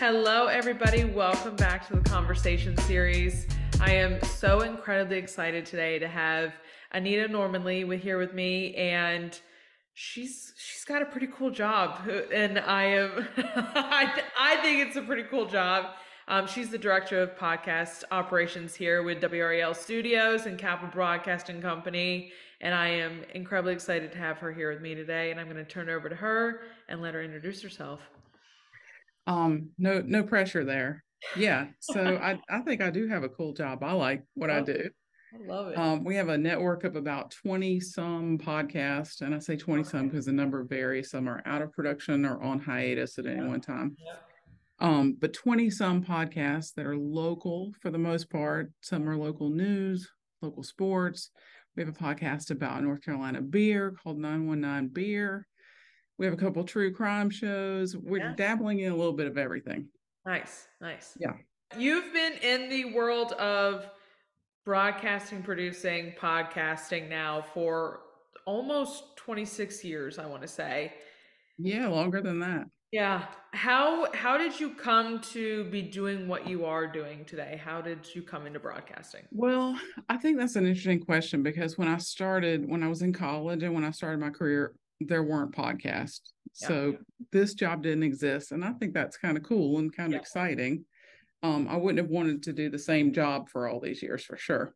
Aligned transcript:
Hello, 0.00 0.46
everybody. 0.46 1.02
Welcome 1.02 1.56
back 1.56 1.88
to 1.88 1.96
the 1.96 2.08
conversation 2.08 2.76
series. 2.82 3.48
I 3.80 3.94
am 3.94 4.22
so 4.22 4.60
incredibly 4.60 5.16
excited 5.16 5.66
today 5.66 5.98
to 5.98 6.06
have 6.06 6.54
Anita 6.92 7.26
Normanly 7.26 7.82
with 7.82 8.00
here 8.00 8.16
with 8.16 8.32
me, 8.32 8.76
and 8.76 9.36
she's 9.94 10.54
she's 10.56 10.84
got 10.84 11.02
a 11.02 11.04
pretty 11.04 11.26
cool 11.26 11.50
job, 11.50 12.08
and 12.32 12.60
I 12.60 12.84
am 12.84 13.26
I 13.38 14.22
I 14.38 14.56
think 14.58 14.86
it's 14.86 14.94
a 14.94 15.02
pretty 15.02 15.24
cool 15.24 15.46
job. 15.46 15.86
Um, 16.28 16.46
she's 16.46 16.70
the 16.70 16.78
director 16.78 17.20
of 17.20 17.36
podcast 17.36 18.04
operations 18.12 18.76
here 18.76 19.02
with 19.02 19.20
WRAL 19.20 19.74
Studios 19.74 20.46
and 20.46 20.56
Capitol 20.56 20.90
Broadcasting 20.92 21.60
Company, 21.60 22.30
and 22.60 22.72
I 22.72 22.86
am 22.86 23.24
incredibly 23.34 23.72
excited 23.72 24.12
to 24.12 24.18
have 24.18 24.38
her 24.38 24.52
here 24.52 24.70
with 24.70 24.80
me 24.80 24.94
today. 24.94 25.32
And 25.32 25.40
I'm 25.40 25.46
going 25.46 25.56
to 25.56 25.64
turn 25.64 25.88
over 25.88 26.08
to 26.08 26.14
her 26.14 26.60
and 26.88 27.02
let 27.02 27.14
her 27.14 27.22
introduce 27.22 27.60
herself. 27.62 27.98
Um, 29.28 29.70
no, 29.78 30.02
no 30.04 30.22
pressure 30.24 30.64
there. 30.64 31.04
Yeah. 31.36 31.66
So 31.80 32.00
I, 32.00 32.40
I 32.50 32.60
think 32.60 32.80
I 32.80 32.90
do 32.90 33.06
have 33.08 33.22
a 33.22 33.28
cool 33.28 33.52
job. 33.52 33.84
I 33.84 33.92
like 33.92 34.24
what 34.34 34.50
I 34.50 34.62
do. 34.62 34.88
I 35.34 35.46
love 35.46 35.68
it. 35.68 35.78
Um, 35.78 36.04
we 36.04 36.16
have 36.16 36.30
a 36.30 36.38
network 36.38 36.84
of 36.84 36.96
about 36.96 37.34
20 37.42 37.80
some 37.80 38.38
podcasts, 38.38 39.20
and 39.20 39.34
I 39.34 39.38
say 39.38 39.56
20 39.56 39.82
okay. 39.82 39.90
some 39.90 40.08
because 40.08 40.24
the 40.24 40.32
number 40.32 40.64
varies. 40.64 41.10
Some 41.10 41.28
are 41.28 41.42
out 41.44 41.60
of 41.60 41.72
production 41.72 42.24
or 42.24 42.42
on 42.42 42.58
hiatus 42.58 43.18
at 43.18 43.26
any 43.26 43.42
yeah. 43.42 43.46
one 43.46 43.60
time. 43.60 43.94
Yeah. 43.98 44.16
Um, 44.80 45.16
but 45.20 45.34
20 45.34 45.68
some 45.70 46.02
podcasts 46.02 46.72
that 46.74 46.86
are 46.86 46.96
local 46.96 47.74
for 47.82 47.90
the 47.90 47.98
most 47.98 48.30
part. 48.30 48.72
Some 48.80 49.08
are 49.08 49.16
local 49.16 49.50
news, 49.50 50.08
local 50.40 50.62
sports. 50.62 51.30
We 51.76 51.84
have 51.84 51.94
a 51.94 51.98
podcast 51.98 52.50
about 52.50 52.82
North 52.82 53.02
Carolina 53.02 53.42
beer 53.42 53.94
called 54.02 54.18
919 54.18 54.88
Beer. 54.88 55.46
We 56.18 56.26
have 56.26 56.34
a 56.34 56.36
couple 56.36 56.64
true 56.64 56.92
crime 56.92 57.30
shows. 57.30 57.96
We're 57.96 58.18
yeah. 58.18 58.34
dabbling 58.36 58.80
in 58.80 58.92
a 58.92 58.96
little 58.96 59.12
bit 59.12 59.28
of 59.28 59.38
everything. 59.38 59.86
Nice, 60.26 60.66
nice. 60.80 61.16
Yeah. 61.18 61.34
You've 61.78 62.12
been 62.12 62.34
in 62.42 62.68
the 62.68 62.86
world 62.86 63.32
of 63.32 63.86
broadcasting, 64.64 65.42
producing, 65.42 66.12
podcasting 66.20 67.08
now 67.08 67.44
for 67.54 68.00
almost 68.46 69.16
26 69.16 69.84
years, 69.84 70.18
I 70.18 70.26
want 70.26 70.42
to 70.42 70.48
say. 70.48 70.92
Yeah, 71.56 71.86
longer 71.86 72.20
than 72.20 72.40
that. 72.40 72.66
Yeah. 72.90 73.26
How 73.52 74.10
how 74.14 74.38
did 74.38 74.58
you 74.58 74.70
come 74.70 75.20
to 75.32 75.64
be 75.64 75.82
doing 75.82 76.26
what 76.26 76.48
you 76.48 76.64
are 76.64 76.86
doing 76.86 77.24
today? 77.26 77.60
How 77.62 77.82
did 77.82 78.14
you 78.14 78.22
come 78.22 78.46
into 78.46 78.58
broadcasting? 78.58 79.22
Well, 79.30 79.78
I 80.08 80.16
think 80.16 80.38
that's 80.38 80.56
an 80.56 80.66
interesting 80.66 81.00
question 81.00 81.42
because 81.42 81.76
when 81.76 81.88
I 81.88 81.98
started 81.98 82.66
when 82.68 82.82
I 82.82 82.88
was 82.88 83.02
in 83.02 83.12
college 83.12 83.62
and 83.62 83.74
when 83.74 83.84
I 83.84 83.90
started 83.90 84.20
my 84.20 84.30
career, 84.30 84.72
there 85.00 85.22
weren't 85.22 85.54
podcasts. 85.54 86.20
Yeah. 86.60 86.68
So 86.68 86.96
this 87.32 87.54
job 87.54 87.82
didn't 87.82 88.02
exist. 88.02 88.52
And 88.52 88.64
I 88.64 88.72
think 88.72 88.94
that's 88.94 89.16
kind 89.16 89.36
of 89.36 89.42
cool 89.42 89.78
and 89.78 89.94
kind 89.94 90.08
of 90.08 90.14
yeah. 90.14 90.20
exciting. 90.20 90.84
Um, 91.42 91.68
I 91.68 91.76
wouldn't 91.76 91.98
have 91.98 92.10
wanted 92.10 92.42
to 92.44 92.52
do 92.52 92.68
the 92.68 92.78
same 92.78 93.12
job 93.12 93.48
for 93.48 93.68
all 93.68 93.80
these 93.80 94.02
years 94.02 94.24
for 94.24 94.36
sure. 94.36 94.74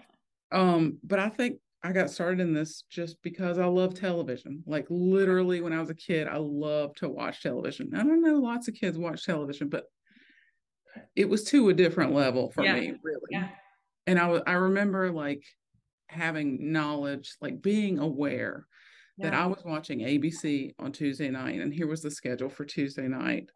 um, 0.52 0.98
but 1.02 1.18
I 1.18 1.28
think 1.28 1.58
I 1.82 1.92
got 1.92 2.10
started 2.10 2.40
in 2.40 2.54
this 2.54 2.84
just 2.88 3.20
because 3.22 3.58
I 3.58 3.66
love 3.66 3.94
television. 3.94 4.62
Like 4.66 4.86
literally 4.88 5.60
when 5.60 5.72
I 5.72 5.80
was 5.80 5.90
a 5.90 5.94
kid, 5.94 6.28
I 6.28 6.36
loved 6.38 6.98
to 6.98 7.08
watch 7.08 7.42
television. 7.42 7.90
I 7.94 7.98
don't 7.98 8.22
know 8.22 8.36
lots 8.36 8.68
of 8.68 8.74
kids 8.74 8.96
watch 8.96 9.26
television, 9.26 9.68
but 9.68 9.84
it 11.16 11.28
was 11.28 11.44
to 11.44 11.68
a 11.68 11.74
different 11.74 12.14
level 12.14 12.50
for 12.52 12.64
yeah. 12.64 12.74
me, 12.74 12.94
really. 13.02 13.20
Yeah. 13.30 13.48
And 14.06 14.18
I 14.18 14.40
I 14.46 14.52
remember 14.52 15.10
like 15.10 15.44
having 16.08 16.72
knowledge, 16.72 17.34
like 17.40 17.60
being 17.60 17.98
aware 17.98 18.66
yeah. 19.16 19.30
that 19.30 19.34
I 19.34 19.46
was 19.46 19.62
watching 19.64 20.00
ABC 20.00 20.74
on 20.78 20.92
Tuesday 20.92 21.30
night, 21.30 21.60
and 21.60 21.72
here 21.72 21.86
was 21.86 22.02
the 22.02 22.10
schedule 22.10 22.48
for 22.48 22.64
Tuesday 22.64 23.08
night, 23.08 23.50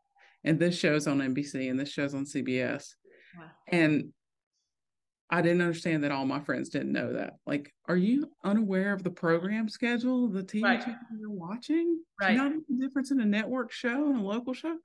and 0.44 0.58
this 0.58 0.78
show's 0.78 1.06
on 1.06 1.18
NBC, 1.18 1.70
and 1.70 1.78
this 1.78 1.90
show's 1.90 2.14
on 2.14 2.24
CBS, 2.24 2.94
wow. 3.36 3.44
and 3.68 4.12
I 5.30 5.42
didn't 5.42 5.60
understand 5.60 6.04
that 6.04 6.12
all 6.12 6.24
my 6.24 6.40
friends 6.40 6.70
didn't 6.70 6.92
know 6.92 7.12
that. 7.12 7.34
Like, 7.46 7.74
are 7.86 7.96
you 7.96 8.30
unaware 8.44 8.94
of 8.94 9.02
the 9.02 9.10
program 9.10 9.68
schedule, 9.68 10.28
the 10.28 10.42
TV 10.42 10.62
right. 10.62 10.80
channel 10.80 10.98
you're 11.18 11.30
watching? 11.30 12.00
Right. 12.20 12.28
Do 12.28 12.32
you 12.34 12.50
know 12.50 12.60
the 12.68 12.86
difference 12.86 13.10
in 13.10 13.20
a 13.20 13.26
network 13.26 13.70
show 13.70 14.06
and 14.06 14.18
a 14.18 14.22
local 14.22 14.54
show? 14.54 14.76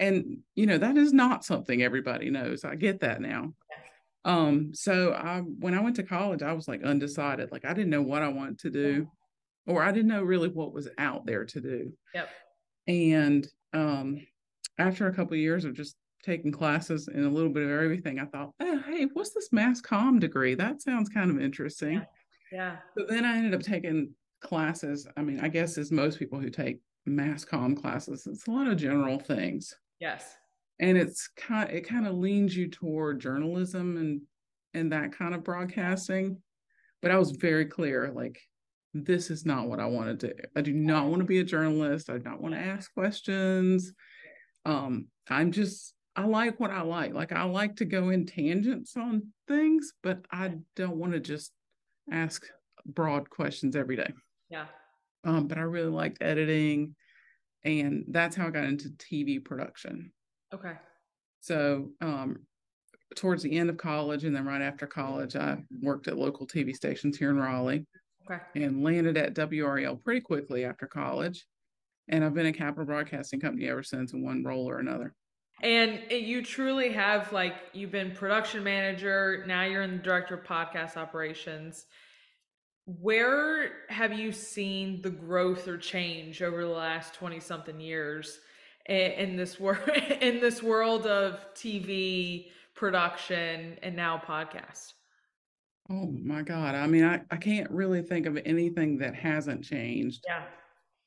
And 0.00 0.38
you 0.54 0.66
know 0.66 0.78
that 0.78 0.96
is 0.96 1.12
not 1.12 1.44
something 1.44 1.82
everybody 1.82 2.30
knows. 2.30 2.64
I 2.64 2.76
get 2.76 3.00
that 3.00 3.20
now. 3.20 3.52
Um, 4.24 4.72
so 4.72 5.12
I 5.12 5.40
when 5.40 5.74
I 5.74 5.80
went 5.80 5.96
to 5.96 6.02
college, 6.02 6.42
I 6.42 6.52
was 6.52 6.68
like 6.68 6.82
undecided. 6.82 7.52
Like 7.52 7.64
I 7.64 7.74
didn't 7.74 7.90
know 7.90 8.02
what 8.02 8.22
I 8.22 8.28
wanted 8.28 8.60
to 8.60 8.70
do 8.70 9.08
or 9.68 9.82
I 9.82 9.92
didn't 9.92 10.08
know 10.08 10.22
really 10.22 10.48
what 10.48 10.72
was 10.72 10.88
out 10.98 11.26
there 11.26 11.44
to 11.44 11.60
do. 11.60 11.92
Yep. 12.14 12.28
And 12.88 13.46
um, 13.74 14.26
after 14.78 15.06
a 15.06 15.14
couple 15.14 15.34
of 15.34 15.40
years 15.40 15.64
of 15.64 15.74
just 15.74 15.94
taking 16.24 16.50
classes 16.50 17.08
and 17.08 17.24
a 17.24 17.28
little 17.28 17.50
bit 17.50 17.64
of 17.64 17.70
everything, 17.70 18.18
I 18.18 18.24
thought, 18.24 18.52
oh, 18.60 18.82
hey, 18.86 19.06
what's 19.12 19.34
this 19.34 19.52
mass 19.52 19.80
comm 19.80 20.18
degree? 20.18 20.54
That 20.54 20.82
sounds 20.82 21.08
kind 21.08 21.30
of 21.30 21.40
interesting. 21.40 21.94
Yeah. 21.94 22.04
yeah. 22.50 22.76
But 22.96 23.08
then 23.08 23.24
I 23.24 23.36
ended 23.36 23.54
up 23.54 23.62
taking 23.62 24.14
classes. 24.40 25.06
I 25.16 25.22
mean, 25.22 25.40
I 25.40 25.48
guess 25.48 25.76
as 25.76 25.92
most 25.92 26.18
people 26.18 26.40
who 26.40 26.50
take 26.50 26.80
mass 27.04 27.44
comm 27.44 27.80
classes, 27.80 28.26
it's 28.26 28.46
a 28.46 28.50
lot 28.50 28.68
of 28.68 28.78
general 28.78 29.18
things. 29.18 29.74
Yes. 30.00 30.34
And 30.80 30.96
it's 30.96 31.28
kind 31.36 31.70
it 31.70 31.88
kind 31.88 32.06
of 32.06 32.14
leans 32.14 32.56
you 32.56 32.68
toward 32.68 33.20
journalism 33.20 33.96
and 33.96 34.20
and 34.74 34.92
that 34.92 35.12
kind 35.12 35.34
of 35.34 35.42
broadcasting. 35.42 36.40
But 37.02 37.10
I 37.10 37.18
was 37.18 37.32
very 37.32 37.66
clear, 37.66 38.12
like 38.14 38.40
this 39.04 39.30
is 39.30 39.44
not 39.44 39.68
what 39.68 39.80
I 39.80 39.86
want 39.86 40.20
to 40.20 40.28
do. 40.28 40.34
I 40.56 40.60
do 40.60 40.72
not 40.72 41.06
want 41.06 41.20
to 41.20 41.26
be 41.26 41.38
a 41.40 41.44
journalist. 41.44 42.10
I 42.10 42.18
do 42.18 42.24
not 42.24 42.40
want 42.40 42.54
to 42.54 42.60
ask 42.60 42.92
questions. 42.92 43.92
Um, 44.64 45.08
I'm 45.28 45.52
just 45.52 45.94
I 46.16 46.24
like 46.24 46.58
what 46.58 46.70
I 46.70 46.82
like. 46.82 47.14
Like 47.14 47.32
I 47.32 47.44
like 47.44 47.76
to 47.76 47.84
go 47.84 48.08
in 48.10 48.26
tangents 48.26 48.96
on 48.96 49.28
things, 49.46 49.92
but 50.02 50.24
I 50.32 50.54
don't 50.74 50.96
want 50.96 51.12
to 51.12 51.20
just 51.20 51.52
ask 52.10 52.44
broad 52.84 53.30
questions 53.30 53.76
every 53.76 53.96
day. 53.96 54.12
Yeah. 54.50 54.66
Um, 55.24 55.46
but 55.46 55.58
I 55.58 55.62
really 55.62 55.90
liked 55.90 56.18
editing, 56.20 56.96
and 57.64 58.04
that's 58.08 58.34
how 58.34 58.48
I 58.48 58.50
got 58.50 58.64
into 58.64 58.88
TV 58.90 59.44
production. 59.44 60.12
Okay. 60.52 60.72
So 61.40 61.90
um, 62.00 62.40
towards 63.14 63.42
the 63.42 63.56
end 63.56 63.70
of 63.70 63.76
college 63.76 64.24
and 64.24 64.34
then 64.34 64.44
right 64.44 64.62
after 64.62 64.86
college, 64.86 65.36
I 65.36 65.58
worked 65.82 66.08
at 66.08 66.18
local 66.18 66.46
TV 66.46 66.74
stations 66.74 67.16
here 67.16 67.30
in 67.30 67.38
Raleigh. 67.38 67.86
Okay. 68.30 68.40
And 68.54 68.82
landed 68.82 69.16
at 69.16 69.34
WRAL 69.34 70.02
pretty 70.02 70.20
quickly 70.20 70.64
after 70.64 70.86
college. 70.86 71.46
And 72.08 72.24
I've 72.24 72.34
been 72.34 72.46
at 72.46 72.56
Capitol 72.56 72.86
Broadcasting 72.86 73.40
Company 73.40 73.68
ever 73.68 73.82
since 73.82 74.12
in 74.12 74.24
one 74.24 74.42
role 74.42 74.68
or 74.68 74.78
another. 74.78 75.14
And 75.62 76.00
you 76.10 76.42
truly 76.42 76.92
have 76.92 77.32
like 77.32 77.54
you've 77.72 77.90
been 77.90 78.12
production 78.12 78.62
manager, 78.62 79.44
now 79.46 79.64
you're 79.64 79.82
in 79.82 79.96
the 79.96 80.02
director 80.02 80.34
of 80.34 80.44
podcast 80.44 80.96
operations. 80.96 81.86
Where 82.84 83.72
have 83.88 84.18
you 84.18 84.32
seen 84.32 85.02
the 85.02 85.10
growth 85.10 85.68
or 85.68 85.76
change 85.76 86.42
over 86.42 86.62
the 86.62 86.68
last 86.68 87.14
20 87.14 87.40
something 87.40 87.80
years 87.80 88.38
in 88.86 89.36
this 89.36 89.60
world 89.60 89.88
in 90.20 90.40
this 90.40 90.62
world 90.62 91.06
of 91.06 91.44
TV 91.54 92.46
production 92.74 93.76
and 93.82 93.96
now 93.96 94.22
podcast? 94.24 94.92
Oh 95.90 96.06
my 96.06 96.42
God. 96.42 96.74
I 96.74 96.86
mean, 96.86 97.04
I, 97.04 97.22
I 97.30 97.36
can't 97.36 97.70
really 97.70 98.02
think 98.02 98.26
of 98.26 98.38
anything 98.44 98.98
that 98.98 99.14
hasn't 99.14 99.64
changed 99.64 100.24
yeah. 100.26 100.42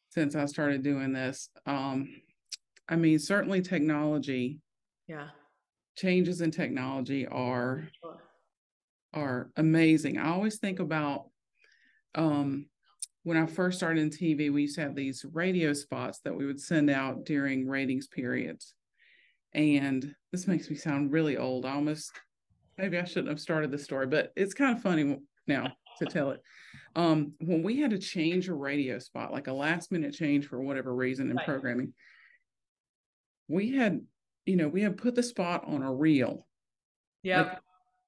since 0.10 0.36
I 0.36 0.46
started 0.46 0.82
doing 0.82 1.14
this. 1.14 1.50
Um, 1.68 2.10
I 2.90 2.96
mean, 2.96 3.20
certainly 3.20 3.62
technology. 3.62 4.60
Yeah. 5.08 5.28
Changes 5.98 6.42
in 6.42 6.52
technology 6.52 7.28
are 7.28 7.88
are 9.14 9.52
amazing. 9.58 10.18
I 10.18 10.32
always 10.32 10.58
think 10.58 10.80
about 10.80 11.26
um 12.16 12.68
when 13.24 13.38
I 13.38 13.46
first 13.46 13.78
started 13.78 14.02
in 14.02 14.10
TV, 14.10 14.52
we 14.52 14.64
used 14.64 14.76
to 14.76 14.82
have 14.82 14.96
these 14.96 15.24
radio 15.32 15.74
spots 15.74 16.20
that 16.24 16.36
we 16.36 16.46
would 16.46 16.60
send 16.60 16.90
out 16.90 17.24
during 17.24 17.68
ratings 17.68 18.08
periods. 18.08 18.74
And 19.54 20.16
this 20.32 20.48
makes 20.48 20.70
me 20.70 20.76
sound 20.76 21.12
really 21.12 21.38
old. 21.38 21.66
I 21.66 21.74
almost 21.74 22.12
maybe 22.82 22.98
I 22.98 23.06
shouldn't 23.06 23.30
have 23.30 23.40
started 23.40 23.72
the 23.72 23.78
story, 23.78 24.08
but 24.08 24.34
it's 24.36 24.56
kind 24.56 24.76
of 24.76 24.82
funny 24.82 25.20
now 25.48 25.72
to 26.00 26.06
tell 26.06 26.32
it. 26.32 26.42
Um, 26.96 27.34
when 27.40 27.62
we 27.62 27.80
had 27.80 27.92
to 27.92 28.00
change 28.00 28.50
a 28.50 28.54
radio 28.54 28.98
spot, 28.98 29.32
like 29.32 29.48
a 29.48 29.54
last 29.54 29.92
minute 29.92 30.14
change 30.14 30.48
for 30.48 30.60
whatever 30.60 30.94
reason 30.94 31.30
in 31.30 31.38
right. 31.38 31.46
programming, 31.46 31.94
we 33.48 33.72
had, 33.72 34.02
you 34.46 34.56
know, 34.56 34.68
we 34.68 34.82
had 34.82 34.98
put 34.98 35.14
the 35.14 35.24
spot 35.24 35.64
on 35.68 35.84
a 35.84 35.94
reel. 35.94 36.48
Yep. 37.24 37.46
Like 37.46 37.60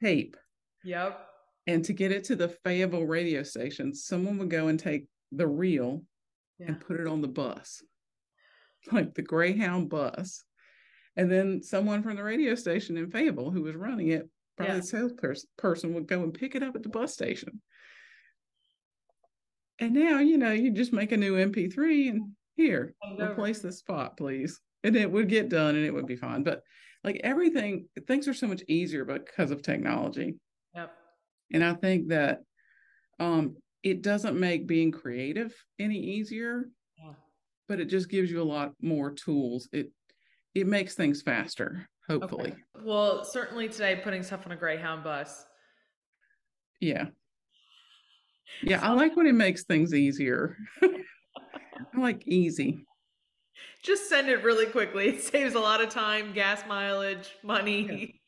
tape. 0.02 0.38
Yep. 0.84 1.20
And 1.68 1.86
to 1.86 1.94
get 1.94 2.12
it 2.12 2.26
to 2.26 2.36
the 2.36 2.50
Fayetteville 2.50 3.06
radio 3.06 3.44
station, 3.44 3.94
someone 3.94 4.38
would 4.40 4.50
go 4.50 4.68
and 4.68 4.80
take 4.80 5.08
the 5.32 5.48
reel 5.48 6.04
yeah. 6.58 6.68
and 6.70 6.82
put 6.82 7.00
it 7.00 7.08
on 7.08 7.22
the 7.22 7.28
bus, 7.28 7.84
like 8.92 9.14
the 9.14 9.22
Greyhound 9.22 9.90
bus. 9.90 10.44
And 11.16 11.32
then 11.32 11.62
someone 11.62 12.02
from 12.02 12.16
the 12.16 12.24
radio 12.24 12.56
station 12.56 12.98
in 12.98 13.12
Fayetteville 13.12 13.52
who 13.52 13.62
was 13.62 13.76
running 13.76 14.08
it 14.08 14.28
Probably 14.58 14.76
yeah. 14.76 14.82
the 14.82 14.86
salesperson 14.88 15.50
person 15.58 15.94
would 15.96 16.08
go 16.08 16.22
and 16.22 16.34
pick 16.34 16.56
it 16.56 16.64
up 16.64 16.76
at 16.76 16.84
the 16.84 16.90
bus 16.90 17.14
station. 17.14 17.62
And 19.80 19.94
now, 19.94 20.20
you 20.20 20.38
know, 20.38 20.52
you 20.52 20.72
just 20.72 20.94
make 20.94 21.12
a 21.12 21.18
new 21.18 21.34
MP3 21.34 22.10
and 22.10 22.32
here, 22.56 22.94
replace 23.20 23.60
the 23.60 23.72
spot, 23.72 24.16
please. 24.18 24.60
and 24.84 24.96
it 24.96 25.12
would 25.12 25.28
get 25.30 25.50
done 25.50 25.76
and 25.76 25.86
it 25.86 25.94
would 25.94 26.06
be 26.06 26.16
fine. 26.16 26.44
But 26.44 26.62
like 27.04 27.20
everything, 27.24 27.88
things 28.08 28.28
are 28.28 28.34
so 28.34 28.48
much 28.48 28.62
easier 28.68 29.04
because 29.06 29.50
of 29.50 29.62
technology. 29.62 30.36
Yep. 30.76 30.92
And 31.52 31.64
I 31.64 31.74
think 31.74 32.10
that 32.10 32.40
um, 33.20 33.56
it 33.82 34.02
doesn't 34.04 34.40
make 34.40 34.68
being 34.68 34.92
creative 34.92 35.54
any 35.80 35.98
easier, 35.98 36.70
Yeah. 36.98 37.14
but 37.68 37.80
it 37.80 37.86
just 37.86 38.10
gives 38.10 38.30
you 38.30 38.42
a 38.42 38.44
lot 38.44 38.74
more 38.82 39.12
tools. 39.12 39.68
It 39.72 39.92
it 40.54 40.68
makes 40.68 40.94
things 40.94 41.24
faster, 41.24 41.90
hopefully. 42.08 42.52
Okay. 42.52 42.84
Well, 42.84 43.24
certainly 43.24 43.70
today, 43.70 44.02
putting 44.04 44.24
stuff 44.24 44.46
on 44.46 44.52
a 44.52 44.56
Greyhound 44.56 45.04
bus. 45.04 45.46
Yeah. 46.80 47.06
Yeah, 48.62 48.82
I 48.82 48.94
like 48.94 49.16
when 49.16 49.26
it 49.26 49.36
makes 49.36 49.64
things 49.64 49.94
easier. 49.94 50.58
I 50.82 52.00
like 52.00 52.28
easy. 52.28 52.86
Just 53.84 54.08
send 54.08 54.30
it 54.30 54.44
really 54.44 54.68
quickly. 54.68 55.10
It 55.10 55.24
saves 55.24 55.56
a 55.56 55.60
lot 55.60 55.82
of 55.82 55.90
time, 55.90 56.34
gas 56.34 56.64
mileage, 56.68 57.32
money. 57.44 58.22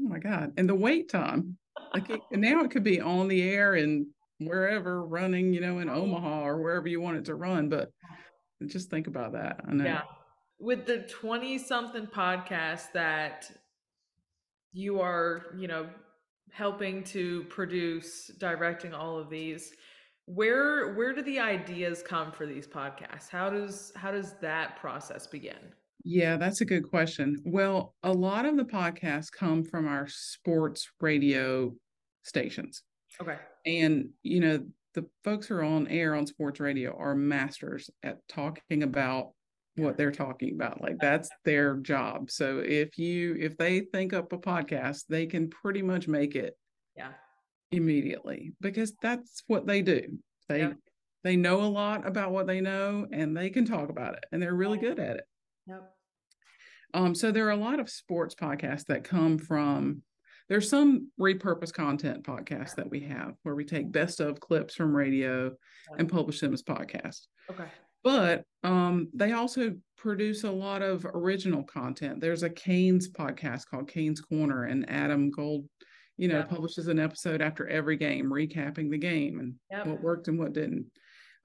Oh 0.00 0.08
my 0.08 0.18
God. 0.18 0.52
And 0.56 0.68
the 0.68 0.74
wait 0.74 1.10
time. 1.10 1.58
Like 1.94 2.10
it, 2.10 2.20
and 2.32 2.40
now 2.40 2.62
it 2.62 2.70
could 2.70 2.84
be 2.84 3.00
on 3.00 3.28
the 3.28 3.42
air 3.42 3.74
and 3.74 4.06
wherever 4.38 5.04
running, 5.04 5.52
you 5.52 5.60
know, 5.60 5.78
in 5.78 5.88
oh. 5.88 6.02
Omaha 6.02 6.42
or 6.42 6.62
wherever 6.62 6.88
you 6.88 7.00
want 7.00 7.18
it 7.18 7.26
to 7.26 7.34
run. 7.34 7.68
But 7.68 7.90
just 8.66 8.90
think 8.90 9.06
about 9.06 9.32
that. 9.32 9.60
I 9.68 9.72
know. 9.72 9.84
Yeah. 9.84 10.02
With 10.60 10.86
the 10.86 10.98
20 10.98 11.58
something 11.58 12.06
podcast 12.06 12.92
that 12.92 13.50
you 14.72 15.00
are, 15.00 15.54
you 15.56 15.68
know, 15.68 15.88
helping 16.52 17.02
to 17.04 17.44
produce, 17.44 18.30
directing 18.38 18.92
all 18.92 19.18
of 19.18 19.30
these, 19.30 19.72
where 20.26 20.94
where 20.94 21.12
do 21.12 21.22
the 21.22 21.40
ideas 21.40 22.02
come 22.06 22.30
for 22.30 22.46
these 22.46 22.66
podcasts? 22.66 23.28
How 23.30 23.50
does 23.50 23.92
how 23.96 24.12
does 24.12 24.34
that 24.40 24.76
process 24.76 25.26
begin? 25.26 25.72
Yeah, 26.04 26.36
that's 26.36 26.60
a 26.60 26.64
good 26.64 26.88
question. 26.88 27.42
Well, 27.44 27.94
a 28.02 28.12
lot 28.12 28.46
of 28.46 28.56
the 28.56 28.64
podcasts 28.64 29.30
come 29.30 29.64
from 29.64 29.86
our 29.86 30.06
sports 30.08 30.88
radio 31.00 31.74
stations. 32.22 32.82
Okay. 33.20 33.36
And, 33.66 34.10
you 34.22 34.40
know, 34.40 34.64
the 34.94 35.06
folks 35.24 35.46
who 35.46 35.56
are 35.56 35.62
on 35.62 35.88
air 35.88 36.14
on 36.14 36.26
sports 36.26 36.58
radio 36.58 36.96
are 36.96 37.14
masters 37.14 37.90
at 38.02 38.26
talking 38.28 38.82
about 38.82 39.32
what 39.76 39.96
they're 39.96 40.10
talking 40.12 40.54
about. 40.54 40.80
Like 40.80 40.98
that's 40.98 41.28
their 41.44 41.76
job. 41.76 42.30
So 42.30 42.58
if 42.58 42.98
you 42.98 43.36
if 43.38 43.56
they 43.56 43.80
think 43.80 44.12
up 44.12 44.32
a 44.32 44.38
podcast, 44.38 45.04
they 45.08 45.26
can 45.26 45.48
pretty 45.48 45.82
much 45.82 46.08
make 46.08 46.34
it 46.34 46.56
Yeah. 46.96 47.12
immediately 47.70 48.52
because 48.60 48.94
that's 49.00 49.42
what 49.46 49.66
they 49.66 49.82
do. 49.82 50.18
They 50.48 50.60
Yep. 50.60 50.76
they 51.22 51.36
know 51.36 51.62
a 51.62 51.68
lot 51.70 52.06
about 52.06 52.32
what 52.32 52.46
they 52.46 52.60
know 52.60 53.06
and 53.12 53.36
they 53.36 53.50
can 53.50 53.64
talk 53.64 53.88
about 53.90 54.14
it 54.14 54.24
and 54.32 54.42
they're 54.42 54.54
really 54.54 54.78
good 54.78 54.98
at 54.98 55.16
it. 55.16 55.24
Yep. 55.66 55.96
Um, 56.92 57.14
so 57.14 57.30
there 57.30 57.46
are 57.46 57.50
a 57.52 57.56
lot 57.56 57.78
of 57.78 57.88
sports 57.88 58.34
podcasts 58.34 58.86
that 58.86 59.04
come 59.04 59.38
from 59.38 60.02
there's 60.48 60.68
some 60.68 61.12
repurposed 61.20 61.74
content 61.74 62.24
podcasts 62.24 62.74
that 62.74 62.90
we 62.90 62.98
have 63.00 63.34
where 63.44 63.54
we 63.54 63.64
take 63.64 63.92
best 63.92 64.18
of 64.18 64.40
clips 64.40 64.74
from 64.74 64.96
radio 64.96 65.54
and 65.96 66.10
publish 66.10 66.40
them 66.40 66.52
as 66.52 66.64
podcasts. 66.64 67.28
Okay. 67.48 67.68
But 68.02 68.44
um, 68.62 69.08
they 69.14 69.32
also 69.32 69.76
produce 69.96 70.44
a 70.44 70.50
lot 70.50 70.82
of 70.82 71.04
original 71.04 71.62
content. 71.64 72.20
There's 72.20 72.42
a 72.42 72.50
Canes 72.50 73.10
podcast 73.12 73.66
called 73.70 73.88
Canes 73.88 74.20
Corner, 74.20 74.64
and 74.64 74.88
Adam 74.88 75.30
Gold, 75.30 75.66
you 76.16 76.28
know, 76.28 76.38
Yeah. 76.38 76.44
publishes 76.44 76.88
an 76.88 76.98
episode 76.98 77.42
after 77.42 77.68
every 77.68 77.96
game, 77.96 78.26
recapping 78.30 78.90
the 78.90 78.98
game 78.98 79.40
and 79.40 79.54
Yep. 79.70 79.86
what 79.86 80.02
worked 80.02 80.28
and 80.28 80.38
what 80.38 80.52
didn't. 80.54 80.86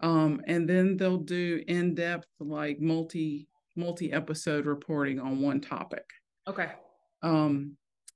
Um, 0.02 0.42
and 0.48 0.68
then 0.70 0.98
they'll 0.98 1.18
do 1.18 1.64
in-depth, 1.68 2.28
like 2.40 2.80
multi 2.80 3.48
multi-episode 3.78 4.66
reporting 4.66 5.20
on 5.20 5.42
one 5.42 5.60
topic. 5.60 6.06
Okay. 6.48 6.72
Um, 7.22 7.76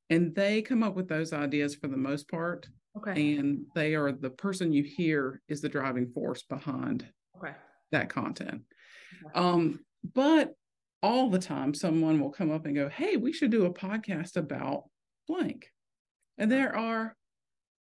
and 0.10 0.34
they 0.34 0.62
come 0.62 0.84
up 0.84 0.96
with 0.96 1.10
those 1.10 1.34
ideas 1.34 1.76
for 1.76 1.90
the 1.90 1.98
most 1.98 2.30
part, 2.30 2.66
Okay. 2.96 3.36
and 3.36 3.66
they 3.76 3.94
are 3.96 4.14
the 4.14 4.30
person 4.30 4.72
you 4.72 4.84
hear 4.84 5.42
is 5.50 5.60
the 5.60 5.68
driving 5.68 6.08
force 6.14 6.44
behind 6.44 7.12
Okay. 7.38 7.54
That 7.92 8.10
content. 8.10 8.64
Um, 9.36 9.80
but 10.14 10.54
all 11.02 11.30
the 11.30 11.40
time, 11.40 11.74
someone 11.74 12.20
will 12.20 12.32
come 12.32 12.52
up 12.52 12.66
and 12.66 12.76
go, 12.76 12.90
Hey, 12.90 13.18
we 13.18 13.32
should 13.34 13.52
do 13.52 13.66
a 13.66 13.74
podcast 13.74 14.36
about 14.38 14.84
blank. 15.28 15.72
And 16.38 16.52
there 16.52 16.76
are, 16.76 17.16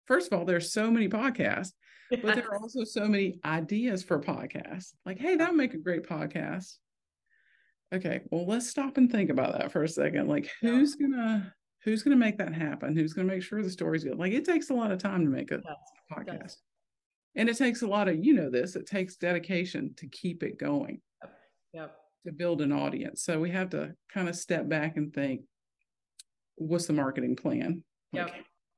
first 0.06 0.32
of 0.32 0.38
all, 0.38 0.46
there's 0.46 0.72
so 0.74 0.90
many 0.92 1.08
podcasts, 1.10 1.72
but 2.10 2.36
there 2.36 2.50
are 2.52 2.58
also 2.60 2.84
so 2.84 3.08
many 3.08 3.40
ideas 3.46 4.04
for 4.04 4.20
podcasts. 4.20 4.94
Like, 5.06 5.20
hey, 5.20 5.36
that 5.36 5.50
would 5.50 5.58
make 5.58 5.74
a 5.74 5.78
great 5.78 6.04
podcast. 6.04 6.78
Okay, 7.94 8.22
well, 8.32 8.46
let's 8.46 8.68
stop 8.70 8.98
and 8.98 9.12
think 9.12 9.30
about 9.30 9.58
that 9.58 9.72
for 9.72 9.84
a 9.84 9.88
second. 9.88 10.28
Like, 10.28 10.50
Yeah. 10.62 10.72
who's 10.72 10.96
gonna 10.96 11.54
who's 11.84 12.04
gonna 12.04 12.16
make 12.18 12.38
that 12.38 12.54
happen? 12.54 12.96
Who's 12.96 13.14
gonna 13.14 13.28
make 13.28 13.42
sure 13.42 13.64
the 13.64 13.70
story's 13.70 14.04
good? 14.04 14.18
Like, 14.18 14.34
it 14.34 14.46
takes 14.46 14.70
a 14.70 14.74
lot 14.74 14.92
of 14.92 15.00
time 15.00 15.24
to 15.24 15.30
make 15.32 15.52
a 15.52 15.62
Yes, 15.64 15.78
podcast. 16.12 16.56
And 17.36 17.48
it 17.50 17.58
takes 17.58 17.81
a 17.81 17.88
lot 17.88 18.08
of, 18.08 18.24
you 18.24 18.34
know, 18.34 18.50
this, 18.50 18.76
it 18.76 18.86
takes 18.86 19.16
dedication 19.16 19.94
to 19.98 20.08
keep 20.08 20.44
it 20.44 20.60
going, 20.60 21.02
Yep. 21.74 21.96
to 22.26 22.31
build 22.31 22.62
an 22.62 22.72
audience. 22.72 23.24
So 23.24 23.40
we 23.40 23.52
have 23.52 23.70
to 23.72 23.96
kind 24.14 24.28
of 24.28 24.36
step 24.36 24.68
back 24.68 24.98
and 24.98 25.14
think, 25.14 25.42
what's 26.56 26.88
the 26.88 26.94
marketing 26.94 27.36
plan? 27.36 27.84
Yep. 28.12 28.31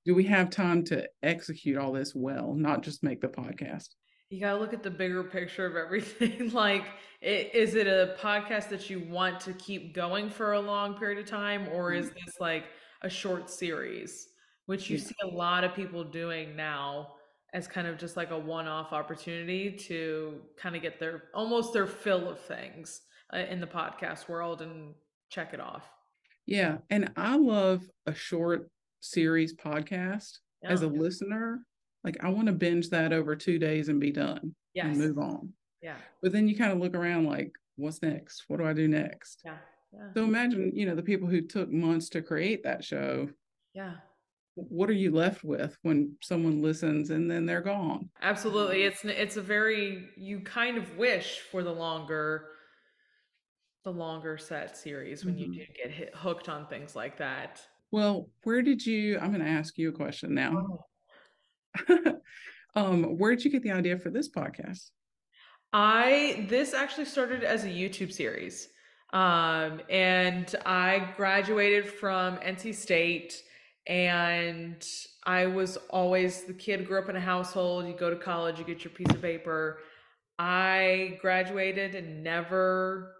Do 0.06 0.16
we 0.16 0.24
have 0.26 0.50
time 0.50 0.84
to 0.86 1.08
execute 1.24 1.78
all 1.78 1.92
this 1.94 2.14
well, 2.14 2.54
not 2.54 2.84
just 2.84 3.04
make 3.04 3.22
the 3.22 3.28
podcast? 3.28 3.90
You 4.30 4.40
got 4.40 4.54
to 4.54 4.60
look 4.60 4.74
at 4.74 4.84
the 4.84 4.92
bigger 4.92 5.24
picture 5.24 5.66
of 5.66 5.76
everything. 5.76 6.50
like, 6.54 6.86
i- 7.22 7.50
is 7.54 7.76
it 7.76 7.88
a 7.88 8.16
podcast 8.20 8.70
that 8.70 8.90
you 8.90 9.00
want 9.10 9.40
to 9.42 9.54
keep 9.54 9.94
going 9.94 10.30
for 10.30 10.54
a 10.54 10.60
long 10.60 10.96
period 10.98 11.20
of 11.20 11.26
time, 11.26 11.68
or 11.72 11.94
is 11.94 12.08
mm-hmm. 12.08 12.16
this 12.26 12.36
like 12.40 12.66
a 13.02 13.10
short 13.10 13.50
series, 13.50 14.28
which 14.66 14.90
you 14.90 14.98
Yeah. 14.98 15.04
see 15.04 15.16
a 15.24 15.28
lot 15.28 15.64
of 15.64 15.74
people 15.76 16.04
doing 16.04 16.56
now 16.56 17.14
as 17.54 17.68
kind 17.68 17.88
of 17.88 17.98
just 17.98 18.16
like 18.18 18.32
a 18.32 18.38
one 18.38 18.68
off 18.68 18.94
opportunity 18.94 19.72
to 19.72 20.40
kind 20.58 20.76
of 20.76 20.82
get 20.82 21.00
their 21.00 21.24
almost 21.34 21.74
their 21.74 21.88
fill 21.88 22.30
of 22.30 22.40
things 22.40 23.02
uh, 23.34 23.40
in 23.40 23.60
the 23.60 23.68
podcast 23.68 24.30
world 24.30 24.62
and 24.62 24.94
check 25.30 25.54
it 25.54 25.60
off? 25.60 25.84
Yeah. 26.46 26.78
And 26.90 27.12
I 27.16 27.38
love 27.38 27.84
a 28.06 28.14
short 28.14 28.70
series 29.02 29.56
podcast 29.56 30.38
as 30.64 30.82
a 30.82 30.88
listener. 30.88 31.60
Like, 32.04 32.18
I 32.24 32.30
want 32.30 32.48
to 32.48 32.54
binge 32.54 32.90
that 32.90 33.14
over 33.14 33.36
two 33.36 33.60
days 33.60 33.90
and 33.90 34.00
be 34.00 34.12
done 34.12 34.56
Yes. 34.74 34.86
and 34.88 34.98
move 34.98 35.18
on. 35.18 35.54
Yeah. 35.82 35.98
But 36.22 36.32
then 36.32 36.48
you 36.48 36.56
kind 36.56 36.72
of 36.72 36.80
look 36.80 36.96
around 36.96 37.26
like, 37.26 37.52
what's 37.76 38.02
next? 38.02 38.46
What 38.48 38.58
do 38.58 38.66
I 38.66 38.74
do 38.74 38.88
next? 38.88 39.42
Yeah. 39.46 39.58
Yeah. 39.94 40.08
So 40.16 40.24
imagine, 40.24 40.72
you 40.74 40.86
know, 40.86 40.96
the 40.96 41.04
people 41.04 41.28
who 41.28 41.42
took 41.42 41.70
months 41.70 42.10
to 42.10 42.22
create 42.22 42.64
that 42.64 42.84
show. 42.84 43.30
Yeah. 43.74 43.96
What 44.56 44.90
are 44.90 44.94
you 44.94 45.12
left 45.12 45.44
with 45.44 45.78
when 45.82 46.16
someone 46.22 46.62
listens 46.62 47.10
and 47.10 47.30
then 47.32 47.46
they're 47.46 47.62
gone? 47.62 48.10
Absolutely. 48.22 48.84
It's 48.84 49.04
it's 49.06 49.38
a 49.38 49.42
very 49.42 50.10
you 50.18 50.42
kind 50.42 50.78
of 50.78 50.98
wish 50.98 51.40
for 51.52 51.64
the 51.64 51.72
longer 51.72 52.50
the 53.84 53.92
longer 53.92 54.38
set 54.38 54.78
series 54.78 55.26
when 55.26 55.38
you 55.38 55.48
Mhm. 55.48 55.54
do 55.54 55.66
get 55.76 55.92
hit 55.92 56.16
hooked 56.16 56.50
on 56.50 56.68
things 56.68 56.96
like 56.96 57.18
that. 57.18 57.66
Well, 57.92 58.30
where 58.44 58.62
did 58.62 58.86
you? 58.86 59.18
I'm 59.20 59.32
going 59.34 59.44
to 59.44 59.50
ask 59.50 59.78
you 59.78 59.90
a 59.90 59.94
question 59.94 60.34
now. 60.36 60.86
Oh. 61.78 62.16
um, 62.76 63.18
where 63.18 63.36
did 63.36 63.44
you 63.44 63.52
get 63.52 63.64
the 63.64 63.72
idea 63.72 63.98
for 63.98 64.10
this 64.10 64.30
podcast? 64.30 64.92
I 65.74 66.46
this 66.50 66.74
actually 66.74 67.06
started 67.06 67.44
as 67.44 67.64
a 67.64 67.70
YouTube 67.70 68.12
series. 68.12 68.68
Um, 69.14 69.82
and 69.90 70.54
I 70.66 71.14
graduated 71.18 71.86
from 71.88 72.38
NC 72.38 72.74
State 72.76 73.42
and 73.88 74.86
I 75.26 75.48
was 75.48 75.78
always 75.90 76.44
the 76.44 76.54
kid 76.54 76.88
grew 76.88 77.00
up 77.00 77.10
in 77.10 77.16
a 77.16 77.22
household, 77.22 77.88
you 77.88 77.94
go 77.94 78.10
to 78.10 78.16
college, 78.16 78.60
you 78.60 78.66
get 78.66 78.84
your 78.84 78.92
piece 78.92 79.10
of 79.10 79.22
paper. 79.22 79.80
I 80.38 81.18
graduated 81.22 81.96
and 81.96 82.24
never 82.24 83.14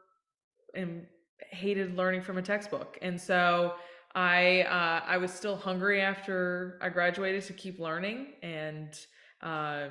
and 0.76 1.06
hated 1.52 1.96
learning 1.96 2.22
from 2.22 2.38
a 2.38 2.42
textbook. 2.42 2.98
And 3.02 3.20
so 3.20 3.74
I 4.16 4.62
uh, 4.64 5.06
I 5.08 5.18
was 5.18 5.32
still 5.32 5.56
hungry 5.56 6.02
after 6.02 6.80
I 6.82 6.90
graduated 6.90 7.44
to 7.46 7.54
keep 7.54 7.80
learning 7.80 8.34
and 8.44 8.98
um, 9.42 9.90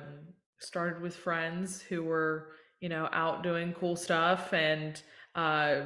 started 0.59 1.01
with 1.01 1.15
friends 1.15 1.81
who 1.81 2.03
were 2.03 2.49
you 2.79 2.89
know 2.89 3.09
out 3.11 3.43
doing 3.43 3.73
cool 3.73 3.95
stuff 3.95 4.53
and 4.53 5.01
uh, 5.35 5.81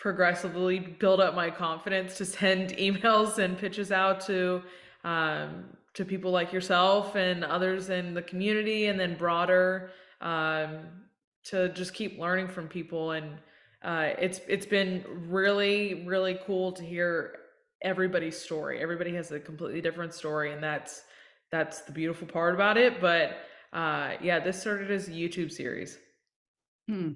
progressively 0.00 0.78
build 0.78 1.20
up 1.20 1.34
my 1.34 1.50
confidence 1.50 2.16
to 2.16 2.24
send 2.24 2.70
emails 2.78 3.38
and 3.38 3.56
pitches 3.56 3.92
out 3.92 4.20
to 4.20 4.62
um, 5.04 5.64
to 5.94 6.04
people 6.04 6.30
like 6.30 6.52
yourself 6.52 7.14
and 7.16 7.44
others 7.44 7.90
in 7.90 8.14
the 8.14 8.22
community 8.22 8.86
and 8.86 8.98
then 8.98 9.16
broader 9.16 9.90
um, 10.20 10.80
to 11.44 11.68
just 11.70 11.94
keep 11.94 12.18
learning 12.18 12.48
from 12.48 12.68
people. 12.68 13.12
And 13.12 13.32
uh, 13.82 14.10
it's 14.18 14.40
it's 14.48 14.66
been 14.66 15.04
really 15.28 16.04
really 16.06 16.38
cool 16.46 16.72
to 16.72 16.82
hear 16.82 17.36
everybody's 17.82 18.38
story. 18.38 18.80
Everybody 18.80 19.14
has 19.14 19.30
a 19.32 19.40
completely 19.40 19.80
different 19.80 20.14
story 20.14 20.52
and 20.52 20.62
that's 20.62 21.02
that's 21.50 21.80
the 21.82 21.92
beautiful 21.92 22.26
part 22.26 22.54
about 22.54 22.76
it. 22.76 23.00
But 23.00 23.38
uh 23.72 24.14
yeah 24.20 24.40
this 24.40 24.60
started 24.60 24.90
as 24.90 25.06
a 25.06 25.12
youtube 25.12 25.52
series. 25.52 25.96
Hmm. 26.88 27.12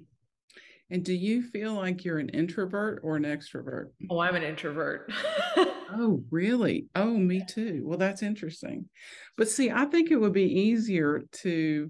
And 0.91 1.03
do 1.03 1.13
you 1.13 1.41
feel 1.41 1.73
like 1.73 2.05
you're 2.05 2.19
an 2.19 2.29
introvert 2.29 2.99
or 3.03 3.15
an 3.15 3.23
extrovert? 3.23 3.87
Oh, 4.09 4.19
I'm 4.19 4.35
an 4.35 4.43
introvert. 4.43 5.11
oh, 5.57 6.23
really? 6.29 6.87
Oh, 6.95 7.13
me 7.17 7.43
too. 7.47 7.81
Well, 7.83 7.97
that's 7.97 8.21
interesting. 8.21 8.87
But 9.35 9.49
see, 9.49 9.71
I 9.71 9.85
think 9.85 10.11
it 10.11 10.17
would 10.17 10.33
be 10.33 10.43
easier 10.61 11.23
to 11.41 11.89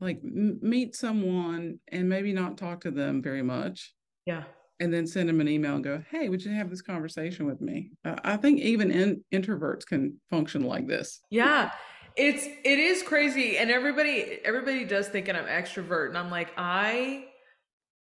like 0.00 0.20
m- 0.22 0.58
meet 0.60 0.94
someone 0.94 1.78
and 1.90 2.08
maybe 2.08 2.32
not 2.32 2.58
talk 2.58 2.82
to 2.82 2.90
them 2.90 3.22
very 3.22 3.42
much. 3.42 3.94
Yeah. 4.26 4.44
And 4.80 4.92
then 4.92 5.06
send 5.06 5.28
them 5.28 5.40
an 5.40 5.48
email 5.48 5.76
and 5.76 5.84
go, 5.84 6.02
"Hey, 6.10 6.28
would 6.28 6.44
you 6.44 6.50
have 6.50 6.68
this 6.68 6.82
conversation 6.82 7.46
with 7.46 7.60
me?" 7.60 7.92
Uh, 8.04 8.16
I 8.24 8.36
think 8.36 8.58
even 8.60 8.90
in, 8.90 9.24
introverts 9.32 9.86
can 9.86 10.20
function 10.30 10.64
like 10.64 10.88
this. 10.88 11.20
Yeah, 11.30 11.70
it's 12.16 12.44
it 12.44 12.78
is 12.80 13.02
crazy, 13.04 13.56
and 13.56 13.70
everybody 13.70 14.40
everybody 14.44 14.84
does 14.84 15.08
think 15.08 15.28
I'm 15.28 15.36
extrovert, 15.46 16.08
and 16.08 16.18
I'm 16.18 16.28
like, 16.28 16.50
I 16.56 17.26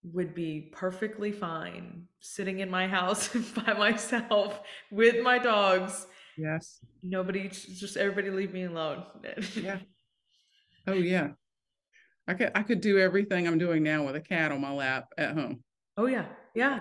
would 0.05 0.35
be 0.35 0.71
perfectly 0.73 1.31
fine 1.31 2.07
sitting 2.21 2.59
in 2.59 2.71
my 2.71 2.89
house 2.89 3.29
by 3.67 3.73
myself 3.75 4.61
with 4.91 5.23
my 5.23 5.39
dogs. 5.39 6.07
Yes. 6.37 6.81
Nobody, 7.03 7.49
just 7.49 7.97
everybody 7.97 8.31
leave 8.31 8.53
me 8.53 8.65
alone. 8.65 9.05
yeah. 9.55 9.79
Oh 10.87 10.95
yeah. 10.95 11.31
I 12.27 12.35
could 12.35 12.53
I 12.55 12.63
could 12.63 12.81
do 12.81 12.99
everything 12.99 13.47
I'm 13.47 13.59
doing 13.59 13.83
now 13.83 14.05
with 14.05 14.17
a 14.17 14.21
cat 14.21 14.53
on 14.53 14.61
my 14.61 14.73
lap 14.73 15.09
at 15.19 15.35
home. 15.35 15.63
Oh 15.97 16.07
yeah. 16.07 16.27
Yeah. 16.55 16.81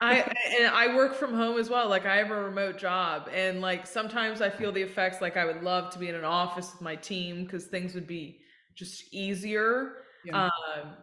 I 0.00 0.20
and 0.58 0.66
I 0.66 0.94
work 0.94 1.14
from 1.14 1.34
home 1.34 1.58
as 1.58 1.68
well. 1.68 1.88
Like 1.88 2.06
I 2.06 2.16
have 2.16 2.30
a 2.30 2.42
remote 2.42 2.78
job 2.78 3.28
and 3.32 3.60
like 3.60 3.86
sometimes 3.86 4.40
I 4.40 4.50
feel 4.50 4.72
the 4.72 4.82
effects 4.82 5.20
like 5.20 5.36
I 5.36 5.44
would 5.44 5.62
love 5.62 5.92
to 5.92 5.98
be 5.98 6.08
in 6.08 6.14
an 6.14 6.24
office 6.24 6.72
with 6.72 6.82
my 6.82 6.96
team 6.96 7.44
because 7.44 7.66
things 7.66 7.94
would 7.94 8.06
be 8.06 8.40
just 8.74 9.12
easier. 9.12 9.98
Yeah. 10.24 10.46
Um, 10.46 10.96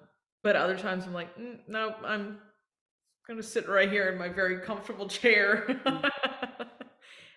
but 0.44 0.56
other 0.56 0.78
times 0.78 1.06
I'm 1.06 1.14
like, 1.14 1.36
mm, 1.38 1.60
no, 1.68 1.96
I'm 2.06 2.38
gonna 3.28 3.42
sit 3.42 3.68
right 3.68 3.90
here 3.90 4.10
in 4.10 4.18
my 4.18 4.30
very 4.30 4.60
comfortable 4.60 5.08
chair 5.08 5.66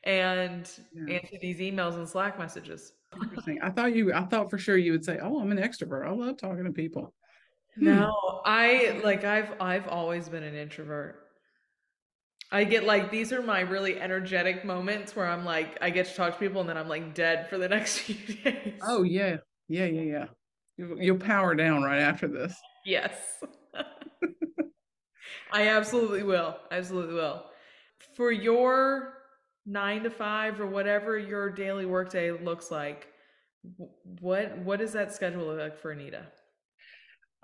and 0.05 0.71
yeah. 0.93 1.15
answer 1.15 1.37
these 1.41 1.59
emails 1.59 1.95
and 1.95 2.09
Slack 2.09 2.39
messages. 2.39 2.93
Interesting. 3.23 3.61
I 3.63 3.71
thought 3.71 3.95
you. 3.95 4.13
I 4.13 4.25
thought 4.25 4.51
for 4.51 4.59
sure 4.59 4.77
you 4.77 4.93
would 4.93 5.05
say, 5.05 5.19
"Oh, 5.23 5.41
I'm 5.41 5.53
an 5.53 5.59
extrovert. 5.59 6.07
I 6.07 6.11
love 6.11 6.37
talking 6.37 6.65
to 6.65 6.73
people." 6.73 7.15
Hmm. 7.77 7.85
No, 7.85 8.43
I 8.45 9.01
like. 9.05 9.25
I've 9.25 9.53
I've 9.61 9.89
always 9.89 10.29
been 10.29 10.43
an 10.43 10.55
introvert. 10.55 11.23
I 12.51 12.65
get 12.65 12.85
like 12.85 13.11
these 13.11 13.33
are 13.33 13.43
my 13.43 13.61
really 13.61 14.01
energetic 14.01 14.65
moments 14.65 15.17
where 15.17 15.27
I'm 15.27 15.45
like 15.45 15.79
I 15.81 15.91
get 15.91 16.07
to 16.07 16.15
talk 16.15 16.35
to 16.35 16.39
people 16.39 16.61
and 16.61 16.69
then 16.71 16.77
I'm 16.77 16.89
like 16.89 17.15
dead 17.15 17.49
for 17.49 17.59
the 17.59 17.69
next 17.77 18.01
few 18.01 18.35
days. 18.37 18.81
Oh 18.83 19.03
yeah, 19.03 19.39
yeah, 19.69 19.87
yeah, 19.87 20.03
yeah. 20.03 20.27
You'll 20.99 21.19
power 21.19 21.55
down 21.55 21.83
right 21.83 22.01
after 22.01 22.29
this. 22.29 22.55
Yes. 22.87 23.43
I 25.53 25.69
absolutely 25.69 26.23
will. 26.23 26.57
Absolutely 26.71 27.15
will. 27.15 27.45
For 28.15 28.31
your 28.31 29.15
nine 29.67 30.05
to 30.05 30.11
five 30.11 30.61
or 30.61 30.67
whatever 30.67 31.19
your 31.19 31.51
daily 31.51 31.85
workday 31.85 32.31
looks 32.31 32.71
like, 32.71 33.09
what 34.21 34.57
what 34.59 34.79
does 34.79 34.93
that 34.93 35.13
schedule 35.13 35.47
look 35.47 35.59
like 35.59 35.77
for 35.77 35.91
Anita? 35.91 36.27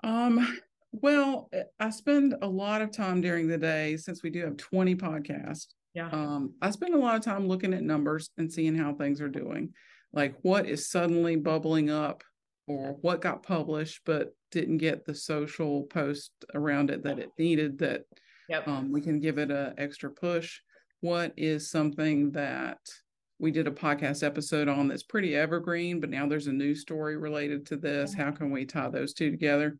Um, 0.01 0.59
well, 0.93 1.49
eh, 1.51 1.63
I 1.77 1.89
spend 1.89 2.35
a 2.41 2.47
lot 2.47 2.81
of 2.81 2.91
time 2.91 3.19
during 3.19 3.49
the 3.49 3.57
day 3.57 3.97
since 3.97 4.23
we 4.23 4.29
do 4.29 4.45
have 4.45 4.55
20 4.55 4.95
podcasts. 4.95 5.67
Yeah. 5.93 6.07
Um, 6.09 6.53
I 6.61 6.71
spend 6.71 6.95
a 6.95 6.99
lot 6.99 7.15
of 7.15 7.21
time 7.21 7.47
looking 7.49 7.73
at 7.73 7.83
numbers 7.83 8.29
and 8.37 8.51
seeing 8.51 8.75
how 8.75 8.93
things 8.93 9.19
are 9.19 9.27
doing. 9.27 9.73
Like 10.13 10.35
what 10.41 10.67
is 10.67 10.89
suddenly 10.89 11.35
bubbling 11.35 11.89
up 11.89 12.23
or 12.67 12.97
what 13.01 13.21
got 13.21 13.43
published 13.43 14.01
but 14.05 14.33
didn't 14.51 14.77
get 14.77 15.05
the 15.05 15.15
social 15.15 15.83
post 15.83 16.31
around 16.53 16.89
it 16.89 17.03
that 17.03 17.19
it 17.19 17.29
needed 17.37 17.77
that 17.77 18.03
yep. 18.47 18.67
um, 18.67 18.91
we 18.91 19.01
can 19.01 19.19
give 19.19 19.37
it 19.37 19.51
an 19.51 19.73
extra 19.77 20.09
push. 20.09 20.59
What 21.01 21.33
is 21.35 21.69
something 21.69 22.31
that 22.31 22.79
we 23.39 23.51
did 23.51 23.67
a 23.67 23.71
podcast 23.71 24.23
episode 24.23 24.69
on 24.69 24.87
that's 24.87 25.03
pretty 25.03 25.35
evergreen 25.35 25.99
but 25.99 26.09
now 26.09 26.27
there's 26.27 26.47
a 26.47 26.53
new 26.53 26.75
story 26.75 27.17
related 27.17 27.65
to 27.67 27.77
this? 27.77 28.13
How 28.13 28.31
can 28.31 28.51
we 28.51 28.65
tie 28.65 28.89
those 28.89 29.13
two 29.13 29.31
together? 29.31 29.77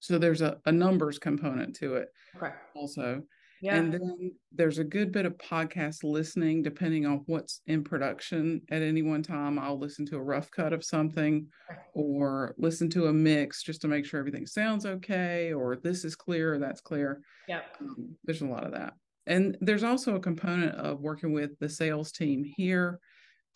So 0.00 0.18
there's 0.18 0.42
a, 0.42 0.58
a 0.66 0.72
numbers 0.72 1.18
component 1.18 1.74
to 1.76 1.96
it 1.96 2.08
okay. 2.36 2.54
also 2.74 3.22
yeah. 3.64 3.76
And 3.76 3.94
then 3.94 4.32
there's 4.52 4.76
a 4.76 4.84
good 4.84 5.10
bit 5.10 5.24
of 5.24 5.38
podcast 5.38 6.04
listening, 6.04 6.62
depending 6.62 7.06
on 7.06 7.22
what's 7.24 7.62
in 7.66 7.82
production 7.82 8.60
at 8.70 8.82
any 8.82 9.00
one 9.00 9.22
time. 9.22 9.58
I'll 9.58 9.78
listen 9.78 10.04
to 10.06 10.16
a 10.16 10.22
rough 10.22 10.50
cut 10.50 10.74
of 10.74 10.84
something 10.84 11.46
or 11.94 12.54
listen 12.58 12.90
to 12.90 13.06
a 13.06 13.12
mix 13.12 13.62
just 13.62 13.80
to 13.80 13.88
make 13.88 14.04
sure 14.04 14.20
everything 14.20 14.46
sounds 14.46 14.84
okay 14.84 15.54
or 15.54 15.76
this 15.76 16.04
is 16.04 16.14
clear 16.14 16.52
or 16.52 16.58
that's 16.58 16.82
clear. 16.82 17.22
Yeah. 17.48 17.62
Um, 17.80 18.14
there's 18.24 18.42
a 18.42 18.46
lot 18.46 18.64
of 18.64 18.72
that. 18.72 18.92
And 19.26 19.56
there's 19.62 19.82
also 19.82 20.16
a 20.16 20.20
component 20.20 20.74
of 20.74 21.00
working 21.00 21.32
with 21.32 21.58
the 21.58 21.70
sales 21.70 22.12
team 22.12 22.44
here 22.58 23.00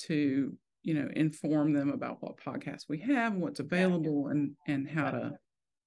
to, 0.07 0.57
you 0.85 0.95
know, 0.95 1.11
inform 1.17 1.75
them 1.75 1.91
about 1.91 2.23
what 2.23 2.41
podcasts 2.41 2.87
we 2.89 3.01
have, 3.01 3.35
what's 3.35 3.61
available 3.61 4.25
yeah. 4.25 4.31
and 4.31 4.57
and 4.67 4.89
how 4.89 5.11
to 5.11 5.33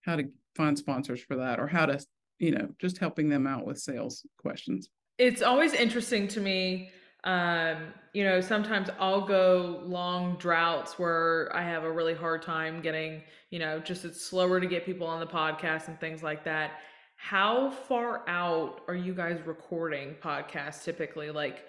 how 0.03 0.17
to 0.17 0.25
find 0.55 0.77
sponsors 0.77 1.21
for 1.21 1.37
that 1.37 1.59
or 1.59 1.65
how 1.65 1.87
to 1.87 1.99
you 2.41 2.49
know, 2.49 2.67
just 2.79 2.97
helping 2.97 3.29
them 3.29 3.45
out 3.45 3.67
with 3.67 3.77
sales 3.77 4.25
questions. 4.37 4.89
It's 5.19 5.43
always 5.43 5.73
interesting 5.73 6.27
to 6.29 6.41
me. 6.41 6.89
Um, 7.23 7.93
you 8.13 8.23
know, 8.23 8.41
sometimes 8.41 8.89
I'll 8.99 9.27
go 9.27 9.83
long 9.85 10.37
droughts 10.37 10.97
where 10.97 11.55
I 11.55 11.61
have 11.61 11.83
a 11.83 11.91
really 11.91 12.15
hard 12.15 12.41
time 12.41 12.81
getting, 12.81 13.21
you 13.51 13.59
know, 13.59 13.79
just 13.79 14.05
it's 14.05 14.25
slower 14.25 14.59
to 14.59 14.65
get 14.65 14.87
people 14.87 15.05
on 15.05 15.19
the 15.19 15.27
podcast 15.27 15.87
and 15.87 15.99
things 15.99 16.23
like 16.23 16.43
that. 16.45 16.71
How 17.15 17.69
far 17.69 18.27
out 18.27 18.81
are 18.87 18.95
you 18.95 19.13
guys 19.13 19.39
recording 19.45 20.15
podcasts 20.19 20.83
typically? 20.83 21.29
Like, 21.29 21.63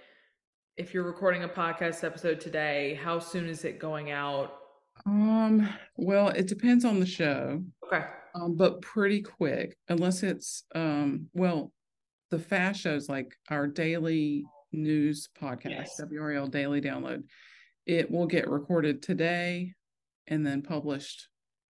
if 0.79 0.95
you're 0.95 1.05
recording 1.05 1.45
a 1.45 1.49
podcast 1.49 2.03
episode 2.03 2.41
today, 2.41 2.99
how 3.05 3.19
soon 3.19 3.47
is 3.47 3.67
it 3.67 3.79
going 3.79 4.11
out? 4.11 4.55
Um, 5.05 5.69
well, 5.99 6.29
it 6.29 6.47
depends 6.47 6.87
on 6.87 6.99
the 6.99 7.05
show. 7.05 7.63
Okay 7.85 8.07
um, 8.35 8.57
but 8.57 8.81
pretty 8.83 9.23
quick, 9.23 9.77
unless 9.89 10.23
it's 10.23 10.65
um, 10.75 11.29
well, 11.35 11.73
the 12.31 12.39
fast 12.39 12.81
shows 12.81 13.09
like 13.09 13.35
our 13.51 13.67
daily 13.67 14.45
news 14.73 15.29
podcast, 15.41 15.89
yes. 15.99 16.01
WRAL 16.01 16.51
Daily 16.51 16.81
Download. 16.81 17.23
It 17.87 18.11
will 18.11 18.27
get 18.27 18.49
recorded 18.49 19.03
today 19.03 19.75
and 20.27 20.47
then 20.47 20.63
published 20.63 21.29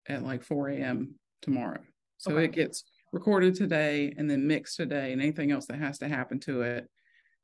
at 0.09 0.23
like 0.23 0.43
4 0.43 0.69
a.m. 0.69 1.15
tomorrow. 1.41 1.81
So 2.19 2.33
okay. 2.33 2.45
it 2.45 2.53
gets 2.53 2.85
recorded 3.13 3.55
today 3.55 4.15
and 4.17 4.31
then 4.31 4.47
mixed 4.47 4.77
today, 4.77 5.13
and 5.13 5.21
anything 5.21 5.51
else 5.51 5.67
that 5.67 5.79
has 5.79 5.99
to 5.99 6.09
happen 6.09 6.39
to 6.41 6.63
it 6.63 6.89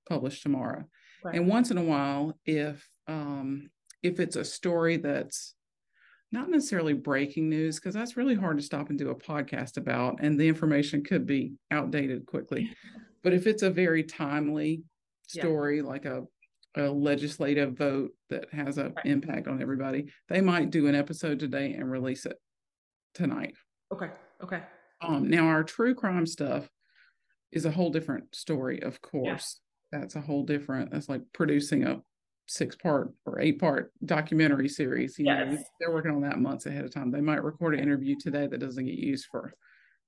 published 0.09 0.43
tomorrow. 0.43 0.85
Right. 1.25 1.35
And 1.35 1.49
once 1.49 1.71
in 1.71 1.79
a 1.79 1.83
while, 1.83 2.39
if 2.47 2.89
um, 3.09 3.71
if 4.03 4.21
it's 4.21 4.37
a 4.37 4.45
story 4.45 4.97
that's 4.99 5.55
not 6.31 6.51
necessarily 6.51 6.93
breaking 6.93 7.49
news 7.49 7.77
because 7.77 7.95
that's 7.95 8.17
really 8.17 8.35
hard 8.35 8.59
to 8.59 8.63
stop 8.63 8.91
and 8.91 8.99
do 8.99 9.11
a 9.11 9.15
podcast 9.15 9.77
about 9.77 10.19
and 10.21 10.39
the 10.39 10.49
information 10.49 11.03
could 11.03 11.27
be 11.27 11.53
outdated 11.71 12.27
quickly 12.27 12.71
but 13.23 13.33
if 13.33 13.47
it's 13.47 13.63
a 13.63 13.71
very 13.71 14.03
timely 14.03 14.83
story 15.27 15.79
yeah. 15.79 15.85
like 15.85 16.05
a, 16.05 16.25
a 16.77 16.83
legislative 16.83 17.77
vote 17.77 18.11
that 18.31 18.47
has 18.53 18.79
an 18.79 18.93
right. 18.97 19.07
impact 19.07 19.49
on 19.49 19.63
everybody 19.63 20.11
they 20.29 20.41
might 20.41 20.71
do 20.71 20.87
an 20.87 20.95
episode 20.95 21.39
today 21.39 21.73
and 21.73 21.91
release 21.91 22.27
it 22.27 22.37
tonight 23.15 23.55
okay 23.93 24.11
okay 24.43 24.63
um 25.01 25.29
now 25.29 25.47
our 25.47 25.65
true 25.65 25.95
crime 25.95 26.27
stuff 26.27 26.69
is 27.53 27.65
a 27.65 27.71
whole 27.71 27.91
different 27.91 28.35
story 28.35 28.83
of 28.83 29.01
course 29.01 29.61
yeah. 29.93 30.01
that's 30.01 30.17
a 30.17 30.21
whole 30.21 30.45
different 30.45 30.91
that's 30.91 31.09
like 31.09 31.23
producing 31.33 31.85
a 31.85 32.01
six 32.49 32.75
part 32.75 33.13
or 33.27 33.39
eight 33.41 33.61
part 33.61 33.93
documentary 34.05 34.69
series. 34.69 35.19
You 35.19 35.27
yes. 35.27 35.53
know, 35.53 35.59
they're 35.79 35.93
working 35.93 36.11
on 36.11 36.23
that 36.23 36.39
months 36.39 36.67
ahead 36.67 36.85
of 36.85 36.93
time. 36.93 37.11
They 37.11 37.21
might 37.21 37.45
record 37.45 37.75
an 37.75 37.81
interview 37.81 38.17
today 38.19 38.47
that 38.47 38.59
doesn't 38.59 38.85
get 38.85 38.95
used 38.95 39.27
for 39.31 39.53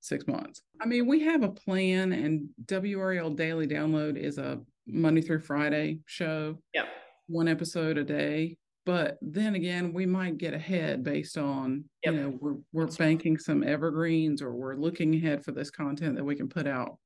six 0.01 0.27
months. 0.27 0.61
I 0.81 0.85
mean, 0.85 1.07
we 1.07 1.21
have 1.21 1.43
a 1.43 1.49
plan, 1.49 2.11
and 2.11 2.49
WRL 2.65 3.35
Daily 3.35 3.67
Download 3.67 4.17
is 4.17 4.37
a 4.37 4.59
Monday 4.87 5.21
through 5.21 5.41
Friday 5.41 5.99
show. 6.05 6.57
Yep. 6.73 6.87
One 7.27 7.47
episode 7.47 7.97
a 7.97 8.03
day. 8.03 8.57
But 8.83 9.19
then 9.21 9.53
again, 9.53 9.93
we 9.93 10.07
might 10.07 10.39
get 10.39 10.55
ahead 10.55 11.03
based 11.03 11.37
on, 11.37 11.85
yep. 12.03 12.15
you 12.15 12.19
know, 12.19 12.37
we're 12.41 12.55
we're 12.73 12.85
That's 12.85 12.97
banking 12.97 13.33
right. 13.33 13.41
some 13.41 13.63
evergreens 13.63 14.41
or 14.41 14.53
we're 14.53 14.75
looking 14.75 15.13
ahead 15.15 15.45
for 15.45 15.51
this 15.51 15.69
content 15.69 16.15
that 16.15 16.23
we 16.23 16.35
can 16.35 16.49
put 16.49 16.65
out 16.65 16.97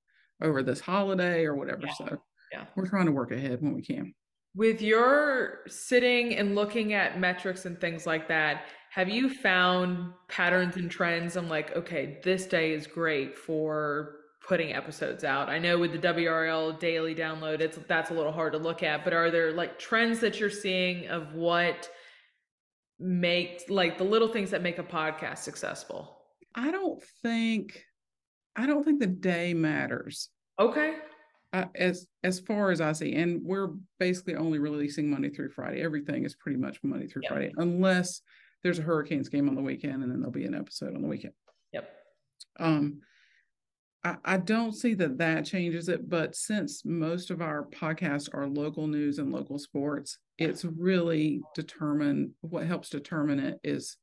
over 0.41 0.63
this 0.63 0.79
holiday 0.79 1.43
or 1.43 1.55
whatever. 1.55 1.83
Yeah. 1.85 1.93
So 1.93 2.17
yeah. 2.53 2.65
we're 2.75 2.87
trying 2.87 3.07
to 3.07 3.11
work 3.11 3.31
ahead 3.31 3.61
when 3.61 3.73
we 3.73 3.81
can. 3.81 4.13
With 4.55 4.81
your 4.81 5.59
sitting 5.67 6.35
and 6.37 6.55
looking 6.55 6.93
at 6.93 7.19
metrics 7.19 7.65
and 7.65 7.79
things 7.79 8.05
like 8.05 8.27
that, 8.29 8.65
have 8.91 9.09
you 9.09 9.29
found 9.29 10.13
patterns 10.29 10.77
and 10.77 10.89
trends? 10.89 11.35
I'm 11.35 11.49
like, 11.49 11.75
okay, 11.75 12.21
this 12.23 12.45
day 12.45 12.71
is 12.71 12.87
great 12.87 13.37
for 13.37 14.15
putting 14.47 14.73
episodes 14.73 15.23
out. 15.23 15.49
I 15.49 15.59
know 15.59 15.77
with 15.77 15.91
the 15.91 15.99
WRL 15.99 16.79
daily 16.79 17.13
download, 17.13 17.59
it's 17.59 17.77
that's 17.89 18.11
a 18.11 18.13
little 18.13 18.31
hard 18.31 18.53
to 18.53 18.59
look 18.59 18.83
at, 18.83 19.03
but 19.03 19.11
are 19.11 19.29
there 19.29 19.51
like 19.51 19.77
trends 19.77 20.19
that 20.19 20.39
you're 20.39 20.49
seeing 20.49 21.07
of 21.07 21.33
what 21.33 21.89
makes 22.99 23.69
like 23.69 23.97
the 23.97 24.03
little 24.03 24.29
things 24.29 24.51
that 24.51 24.61
make 24.61 24.79
a 24.79 24.83
podcast 24.83 25.39
successful? 25.39 26.17
I 26.53 26.71
don't 26.71 27.03
think 27.21 27.83
I 28.55 28.65
don't 28.65 28.83
think 28.83 29.01
the 29.01 29.07
day 29.07 29.53
matters. 29.53 30.29
Okay. 30.59 30.95
As 31.75 32.07
as 32.23 32.39
far 32.39 32.71
as 32.71 32.81
I 32.81 32.91
see, 32.91 33.15
and 33.15 33.41
we're 33.43 33.69
basically 33.99 34.35
only 34.35 34.59
releasing 34.59 35.09
Monday 35.09 35.29
through 35.29 35.49
Friday. 35.49 35.81
Everything 35.81 36.25
is 36.25 36.35
pretty 36.35 36.57
much 36.57 36.79
Monday 36.83 37.07
through 37.07 37.23
yep. 37.23 37.31
Friday, 37.31 37.53
unless 37.57 38.21
there's 38.63 38.79
a 38.79 38.83
Hurricanes 38.83 39.29
game 39.29 39.47
on 39.47 39.55
the 39.55 39.61
weekend, 39.61 40.03
and 40.03 40.11
then 40.11 40.19
there'll 40.19 40.31
be 40.31 40.45
an 40.45 40.55
episode 40.55 40.95
on 40.95 41.01
the 41.01 41.07
weekend. 41.07 41.33
Yep. 41.71 41.89
Um, 42.59 43.01
I, 44.03 44.15
I 44.25 44.37
don't 44.37 44.73
see 44.73 44.95
that 44.95 45.17
that 45.19 45.45
changes 45.45 45.87
it, 45.87 46.09
but 46.09 46.35
since 46.35 46.83
most 46.83 47.31
of 47.31 47.41
our 47.41 47.67
podcasts 47.67 48.27
are 48.33 48.47
local 48.47 48.87
news 48.87 49.19
and 49.19 49.31
local 49.31 49.59
sports, 49.59 50.17
it's 50.37 50.65
really 50.65 51.41
determined. 51.53 52.31
What 52.41 52.65
helps 52.65 52.89
determine 52.89 53.39
it 53.39 53.59
is 53.63 53.97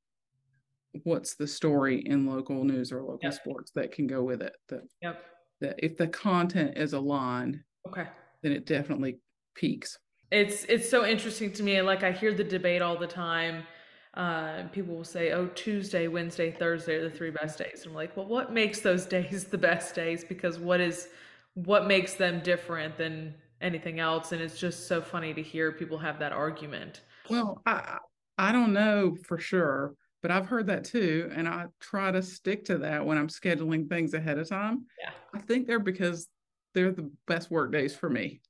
what's 1.05 1.35
the 1.35 1.47
story 1.47 2.01
in 2.01 2.27
local 2.27 2.65
news 2.65 2.93
or 2.93 3.01
local 3.01 3.19
yep. 3.23 3.35
sports 3.35 3.73
that 3.75 3.93
can 3.93 4.07
go 4.07 4.23
with 4.23 4.43
it. 4.43 4.55
That 4.69 4.83
yep 5.03 5.23
that 5.63 5.77
if 5.79 5.97
the 5.97 6.09
content 6.09 6.77
is 6.77 6.93
aligned, 6.93 7.61
okay, 7.89 8.07
then 8.43 8.53
it 8.53 8.67
definitely 8.67 9.19
peaks. 9.55 9.99
It's 10.31 10.65
it's 10.65 10.89
so 10.89 11.07
interesting 11.07 11.53
to 11.53 11.63
me. 11.63 11.81
Like 11.83 12.03
I 12.03 12.13
hear 12.13 12.35
the 12.35 12.45
debate 12.45 12.83
all 12.83 12.99
the 12.99 13.07
time. 13.07 13.65
Uh, 14.15 14.65
people 14.73 14.95
will 14.95 15.05
say, 15.05 15.33
"Oh, 15.33 15.47
Tuesday, 15.55 16.07
Wednesday, 16.09 16.51
Thursday 16.51 16.97
are 16.97 17.09
the 17.09 17.17
three 17.17 17.31
best 17.31 17.59
days." 17.59 17.83
And 17.83 17.91
I'm 17.91 17.95
like, 17.95 18.17
"Well, 18.17 18.27
what 18.27 18.53
makes 18.53 18.81
those 18.81 19.07
days 19.17 19.45
the 19.45 19.59
best 19.59 19.95
days? 19.95 20.25
Because 20.25 20.59
what 20.59 20.81
is 20.81 21.09
what 21.55 21.87
makes 21.87 22.15
them 22.15 22.41
different 22.41 22.97
than 22.97 23.35
anything 23.61 24.01
else?" 24.01 24.33
And 24.33 24.43
it's 24.43 24.59
just 24.59 24.87
so 24.87 25.01
funny 25.01 25.33
to 25.35 25.43
hear 25.43 25.73
people 25.73 25.99
have 25.99 26.19
that 26.19 26.33
argument. 26.33 27.03
Well, 27.31 27.63
I 27.67 27.99
I 28.37 28.53
don't 28.53 28.73
know 28.73 29.17
for 29.25 29.39
sure 29.39 29.95
but 30.23 30.31
I've 30.31 30.47
heard 30.47 30.69
that 30.69 30.85
too. 30.85 31.31
And 31.35 31.49
I 31.49 31.67
try 31.81 32.11
to 32.13 32.23
stick 32.23 32.65
to 32.67 32.79
that 32.79 33.05
when 33.05 33.19
I'm 33.19 33.29
scheduling 33.29 33.89
things 33.89 34.15
ahead 34.15 34.39
of 34.39 34.49
time. 34.49 34.87
Yeah. 35.01 35.11
I 35.35 35.41
think 35.41 35.67
they're 35.67 35.81
because 35.81 36.29
they're 36.75 36.93
the 36.93 37.11
best 37.27 37.51
work 37.51 37.73
days 37.73 37.95
for 37.95 38.09
me. 38.09 38.41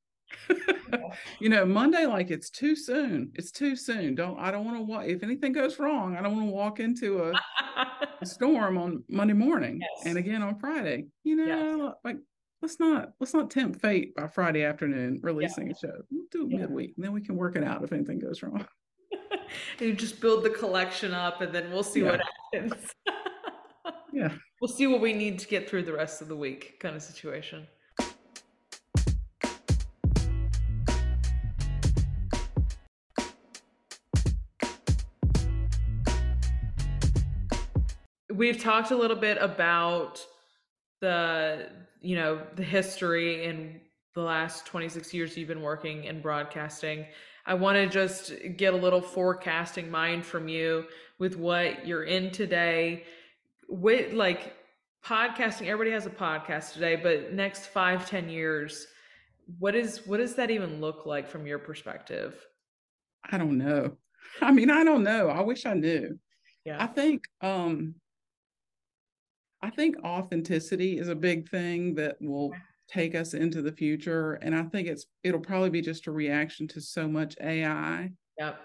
you 1.41 1.49
know, 1.49 1.65
Monday, 1.65 2.07
like 2.07 2.31
it's 2.31 2.51
too 2.51 2.77
soon. 2.77 3.33
It's 3.35 3.51
too 3.51 3.75
soon. 3.77 4.15
Don't, 4.15 4.39
I 4.39 4.51
don't 4.51 4.65
want 4.65 4.77
to 4.79 4.83
walk. 4.83 5.05
If 5.07 5.23
anything 5.23 5.53
goes 5.53 5.79
wrong, 5.79 6.17
I 6.17 6.23
don't 6.23 6.37
want 6.37 6.49
to 6.49 6.53
walk 6.53 6.81
into 6.81 7.23
a, 7.25 7.33
a, 8.21 8.27
storm 8.27 8.79
on 8.79 9.03
Monday 9.09 9.35
morning 9.35 9.81
yes. 9.81 10.07
and 10.07 10.19
again 10.19 10.43
on 10.43 10.59
Friday. 10.59 11.07
You 11.25 11.37
know, 11.37 11.85
yes. 11.87 11.95
like 12.05 12.17
let's 12.61 12.79
not 12.79 13.11
let's 13.21 13.35
not 13.35 13.51
tempt 13.51 13.81
fate 13.81 14.15
by 14.15 14.27
Friday 14.27 14.65
afternoon 14.65 15.21
releasing 15.23 15.67
yeah. 15.67 15.73
a 15.73 15.79
show. 15.79 16.03
We'll 16.11 16.27
do 16.31 16.47
it 16.47 16.53
yeah. 16.53 16.59
midweek, 16.61 16.95
and 16.97 17.05
then 17.05 17.13
we 17.13 17.23
can 17.23 17.37
work 17.37 17.57
it 17.57 17.65
out 17.65 17.83
if 17.83 17.93
anything 17.93 18.19
goes 18.19 18.43
wrong. 18.43 18.67
you 19.81 19.93
just 19.95 20.21
build 20.21 20.45
the 20.45 20.51
collection 20.51 21.13
up 21.15 21.41
and 21.41 21.53
then 21.53 21.71
we'll 21.71 21.83
see 21.83 22.01
yeah. 22.01 22.11
what 22.11 22.21
happens. 22.53 22.91
yeah. 24.13 24.33
We'll 24.61 24.69
see 24.69 24.87
what 24.87 25.01
we 25.01 25.13
need 25.13 25.39
to 25.41 25.49
get 25.49 25.69
through 25.69 25.83
the 25.85 25.93
rest 25.93 26.23
of 26.23 26.29
the 26.29 26.37
week 26.37 26.79
kind 26.81 26.95
of 26.95 27.03
situation. 27.03 27.67
We've 38.33 38.61
talked 38.61 38.91
a 38.91 38.97
little 38.97 39.17
bit 39.17 39.39
about 39.41 40.25
the, 41.01 41.69
you 42.01 42.17
know, 42.17 42.43
the 42.57 42.65
history 42.65 43.45
in 43.45 43.81
the 44.15 44.23
last 44.23 44.67
26 44.67 45.13
years 45.15 45.37
you've 45.37 45.49
been 45.49 45.63
working 45.63 46.05
in 46.05 46.21
broadcasting. 46.21 47.07
I 47.45 47.55
want 47.55 47.77
to 47.77 47.87
just 47.87 48.33
get 48.57 48.73
a 48.73 48.77
little 48.77 49.03
forecasting 49.03 49.91
mind 49.91 50.25
from 50.25 50.49
you 50.49 50.87
with 51.19 51.37
what 51.37 51.87
you're 51.87 52.05
in 52.05 52.31
today. 52.31 53.05
With 53.69 54.13
like 54.13 54.55
podcasting, 55.05 55.67
everybody 55.67 55.91
has 55.91 56.07
a 56.07 56.11
podcast 56.11 56.75
today, 56.75 56.97
but 56.97 57.33
next 57.33 57.67
five, 57.67 58.09
ten 58.09 58.29
years, 58.29 58.87
what 59.59 59.75
is 59.75 60.07
what 60.07 60.19
does 60.19 60.35
that 60.37 60.51
even 60.51 60.81
look 60.81 61.05
like 61.05 61.29
from 61.29 61.47
your 61.47 61.59
perspective? 61.59 62.35
I 63.31 63.39
don't 63.39 63.59
know. 63.59 63.97
I 64.41 64.53
mean, 64.53 64.71
I 64.71 64.85
don't 64.85 65.03
know. 65.03 65.29
I 65.29 65.41
wish 65.41 65.67
I 65.67 65.75
knew. 65.75 66.19
Yeah. 66.65 66.83
I 66.83 66.87
think 66.87 67.25
um 67.41 67.97
I 69.61 69.71
think 69.71 69.97
authenticity 70.05 70.99
is 70.99 71.09
a 71.09 71.15
big 71.15 71.49
thing 71.49 71.95
that 71.95 72.17
will 72.21 72.53
take 72.93 73.15
us 73.15 73.35
into 73.35 73.63
the 73.63 73.73
future. 73.73 74.35
And 74.35 74.55
I 74.55 74.65
think 74.65 74.89
it's 74.89 75.07
it'll 75.23 75.41
probably 75.41 75.71
be 75.71 75.81
just 75.81 76.07
a 76.07 76.13
reaction 76.13 76.69
to 76.69 76.81
so 76.81 77.09
much 77.09 77.37
AI 77.41 78.11
yep. 78.39 78.61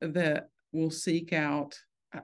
that 0.00 0.48
we'll 0.72 0.90
seek 0.90 1.32
out. 1.32 1.78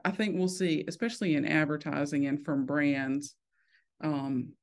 I 0.05 0.11
think 0.11 0.37
we'll 0.37 0.47
see, 0.47 0.85
especially 0.87 1.35
in 1.35 1.45
advertising 1.45 2.27
and 2.27 2.43
from 2.43 2.65
brands. 2.65 3.35
Um, 4.01 4.53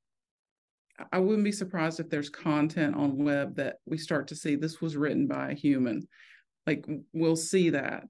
I 1.12 1.18
wouldn't 1.18 1.44
be 1.44 1.52
surprised 1.52 2.00
if 2.00 2.10
there's 2.10 2.30
content 2.30 2.96
on 2.96 3.22
web 3.24 3.56
that 3.56 3.76
we 3.86 3.98
start 3.98 4.28
to 4.28 4.34
see 4.34 4.56
this 4.56 4.80
was 4.80 4.96
written 4.96 5.26
by 5.26 5.50
a 5.50 5.54
human. 5.54 6.08
Like 6.66 6.86
we'll 7.12 7.36
see 7.36 7.70
that. 7.70 8.04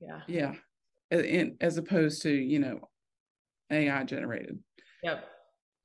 Yeah. 0.00 0.20
Yeah. 0.26 0.54
And 1.10 1.56
as 1.60 1.76
opposed 1.76 2.22
to, 2.22 2.30
you 2.30 2.58
know, 2.58 2.88
AI 3.70 4.02
generated. 4.04 4.58
Yep. 5.02 5.24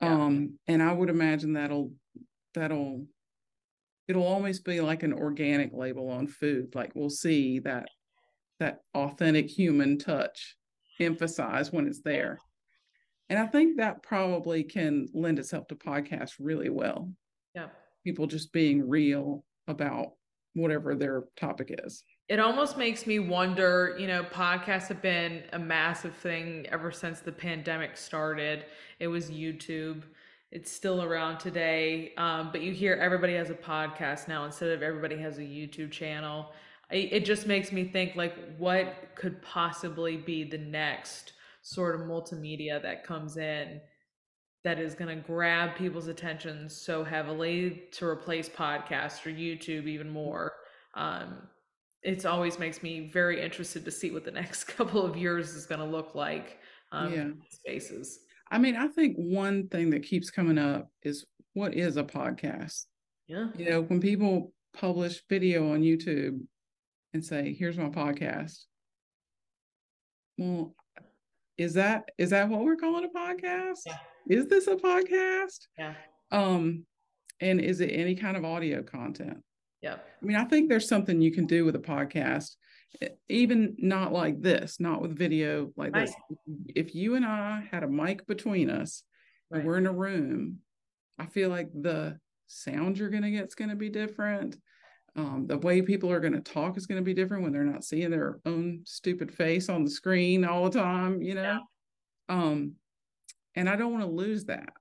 Yeah. 0.01 0.13
Um, 0.13 0.60
and 0.67 0.81
I 0.81 0.91
would 0.91 1.10
imagine 1.10 1.53
that'll 1.53 1.91
that'll 2.53 3.05
it'll 4.07 4.25
always 4.25 4.60
be 4.60 4.81
like 4.81 5.03
an 5.03 5.13
organic 5.13 5.71
label 5.73 6.10
on 6.10 6.27
food. 6.27 6.75
Like 6.75 6.91
we'll 6.95 7.10
see 7.10 7.60
that 7.60 7.88
that 8.60 8.79
authentic 8.93 9.49
human 9.49 9.97
touch 9.97 10.55
emphasized 10.99 11.73
when 11.73 11.88
it's 11.88 12.01
there. 12.01 12.39
And 13.29 13.38
I 13.38 13.45
think 13.45 13.77
that 13.77 14.03
probably 14.03 14.63
can 14.63 15.07
lend 15.13 15.38
itself 15.38 15.67
to 15.67 15.75
podcasts 15.75 16.36
really 16.39 16.69
well. 16.69 17.12
Yeah. 17.53 17.67
People 18.03 18.25
just 18.25 18.53
being 18.53 18.88
real 18.88 19.43
about 19.67 20.13
whatever 20.53 20.95
their 20.95 21.25
topic 21.36 21.77
is. 21.83 22.03
It 22.29 22.39
almost 22.39 22.77
makes 22.77 23.07
me 23.07 23.19
wonder, 23.19 23.95
you 23.97 24.05
know, 24.05 24.23
podcasts 24.23 24.89
have 24.89 25.01
been 25.01 25.43
a 25.53 25.59
massive 25.59 26.13
thing 26.15 26.65
ever 26.69 26.91
since 26.91 27.21
the 27.21 27.31
pandemic 27.31 27.95
started. 27.95 28.65
It 28.99 29.07
was 29.07 29.29
YouTube. 29.29 30.03
It's 30.51 30.69
still 30.69 31.03
around 31.03 31.39
today. 31.39 32.13
Um, 32.17 32.49
but 32.51 32.61
you 32.61 32.73
hear 32.73 32.95
everybody 32.95 33.33
has 33.35 33.49
a 33.49 33.53
podcast 33.53 34.27
now 34.27 34.43
instead 34.43 34.71
of 34.71 34.83
everybody 34.83 35.17
has 35.17 35.37
a 35.37 35.41
YouTube 35.41 35.91
channel. 35.91 36.51
it 36.89 37.25
just 37.25 37.47
makes 37.47 37.71
me 37.71 37.83
think 37.83 38.15
like 38.15 38.35
what 38.57 39.09
could 39.15 39.41
possibly 39.41 40.15
be 40.17 40.43
the 40.43 40.57
next 40.57 41.33
sort 41.61 41.95
of 41.95 42.07
multimedia 42.07 42.81
that 42.81 43.05
comes 43.05 43.35
in 43.35 43.81
that 44.63 44.79
is 44.79 44.95
going 44.95 45.15
to 45.15 45.21
grab 45.23 45.75
people's 45.75 46.07
attention 46.07 46.69
so 46.69 47.03
heavily 47.03 47.83
to 47.91 48.05
replace 48.05 48.49
podcasts 48.49 49.25
or 49.25 49.29
YouTube 49.29 49.87
even 49.87 50.09
more. 50.09 50.53
Um, 50.93 51.47
it 52.03 52.25
always 52.25 52.60
makes 52.60 52.83
me 52.83 53.10
very 53.12 53.41
interested 53.41 53.83
to 53.86 53.91
see 53.91 54.12
what 54.12 54.23
the 54.23 54.31
next 54.31 54.63
couple 54.77 55.03
of 55.03 55.17
years 55.17 55.53
is 55.53 55.65
going 55.65 55.79
to 55.81 55.86
look 55.86 56.15
like 56.15 56.57
um, 56.91 57.13
yeah. 57.13 57.27
spaces. 57.49 58.19
I 58.49 58.57
mean, 58.57 58.75
I 58.75 58.88
think 58.88 59.15
one 59.17 59.67
thing 59.67 59.89
that 59.89 60.03
keeps 60.03 60.29
coming 60.29 60.57
up 60.57 60.89
is 61.03 61.25
what 61.53 61.73
is 61.73 61.97
a 61.97 62.03
podcast? 62.03 62.86
Yeah. 63.27 63.47
You 63.57 63.69
know, 63.69 63.81
when 63.81 63.99
people 63.99 64.53
publish 64.73 65.21
video 65.29 65.73
on 65.73 65.81
YouTube 65.81 66.39
and 67.13 67.25
say, 67.25 67.53
here's 67.53 67.77
my 67.77 67.89
podcast. 67.89 68.60
Well, 70.38 70.75
is 71.57 71.73
that 71.73 72.10
is 72.17 72.29
that 72.29 72.47
what 72.47 72.62
we're 72.62 72.75
calling 72.75 73.03
a 73.05 73.17
podcast? 73.17 73.79
Yeah. 73.86 73.97
Is 74.29 74.47
this 74.47 74.67
a 74.67 74.75
podcast? 74.75 75.67
Yeah. 75.77 75.95
Um, 76.31 76.86
and 77.41 77.60
is 77.60 77.81
it 77.81 77.88
any 77.88 78.15
kind 78.15 78.38
of 78.38 78.45
audio 78.45 78.83
content? 78.83 79.39
Yeah. 79.81 79.95
I 79.95 80.25
mean, 80.25 80.37
I 80.37 80.45
think 80.45 80.69
there's 80.69 80.87
something 80.87 81.21
you 81.21 81.31
can 81.31 81.45
do 81.45 81.65
with 81.65 81.75
a 81.75 81.79
podcast, 81.79 82.55
even 83.29 83.75
not 83.77 84.11
like 84.11 84.41
this, 84.41 84.79
not 84.79 85.01
with 85.01 85.17
video 85.17 85.71
like 85.77 85.93
right. 85.93 86.07
this. 86.07 86.15
If 86.75 86.95
you 86.95 87.15
and 87.15 87.25
I 87.25 87.67
had 87.71 87.83
a 87.83 87.87
mic 87.87 88.25
between 88.27 88.69
us 88.69 89.03
right. 89.49 89.59
and 89.59 89.67
we're 89.67 89.77
in 89.77 89.87
a 89.87 89.93
room, 89.93 90.59
I 91.19 91.25
feel 91.27 91.49
like 91.49 91.69
the 91.73 92.19
sound 92.47 92.97
you're 92.97 93.09
going 93.09 93.23
to 93.23 93.31
get 93.31 93.47
is 93.47 93.55
going 93.55 93.69
to 93.69 93.75
be 93.75 93.89
different. 93.89 94.57
Um, 95.15 95.45
the 95.47 95.57
way 95.57 95.81
people 95.81 96.11
are 96.11 96.19
going 96.19 96.33
to 96.33 96.41
talk 96.41 96.77
is 96.77 96.85
going 96.85 97.01
to 97.01 97.05
be 97.05 97.13
different 97.13 97.43
when 97.43 97.51
they're 97.51 97.63
not 97.63 97.83
seeing 97.83 98.11
their 98.11 98.39
own 98.45 98.81
stupid 98.85 99.33
face 99.33 99.67
on 99.67 99.83
the 99.83 99.89
screen 99.89 100.45
all 100.45 100.69
the 100.69 100.79
time, 100.79 101.21
you 101.21 101.33
know? 101.33 101.41
Yeah. 101.41 101.59
Um, 102.29 102.73
and 103.55 103.67
I 103.67 103.75
don't 103.75 103.91
want 103.91 104.03
to 104.03 104.11
lose 104.11 104.45
that. 104.45 104.73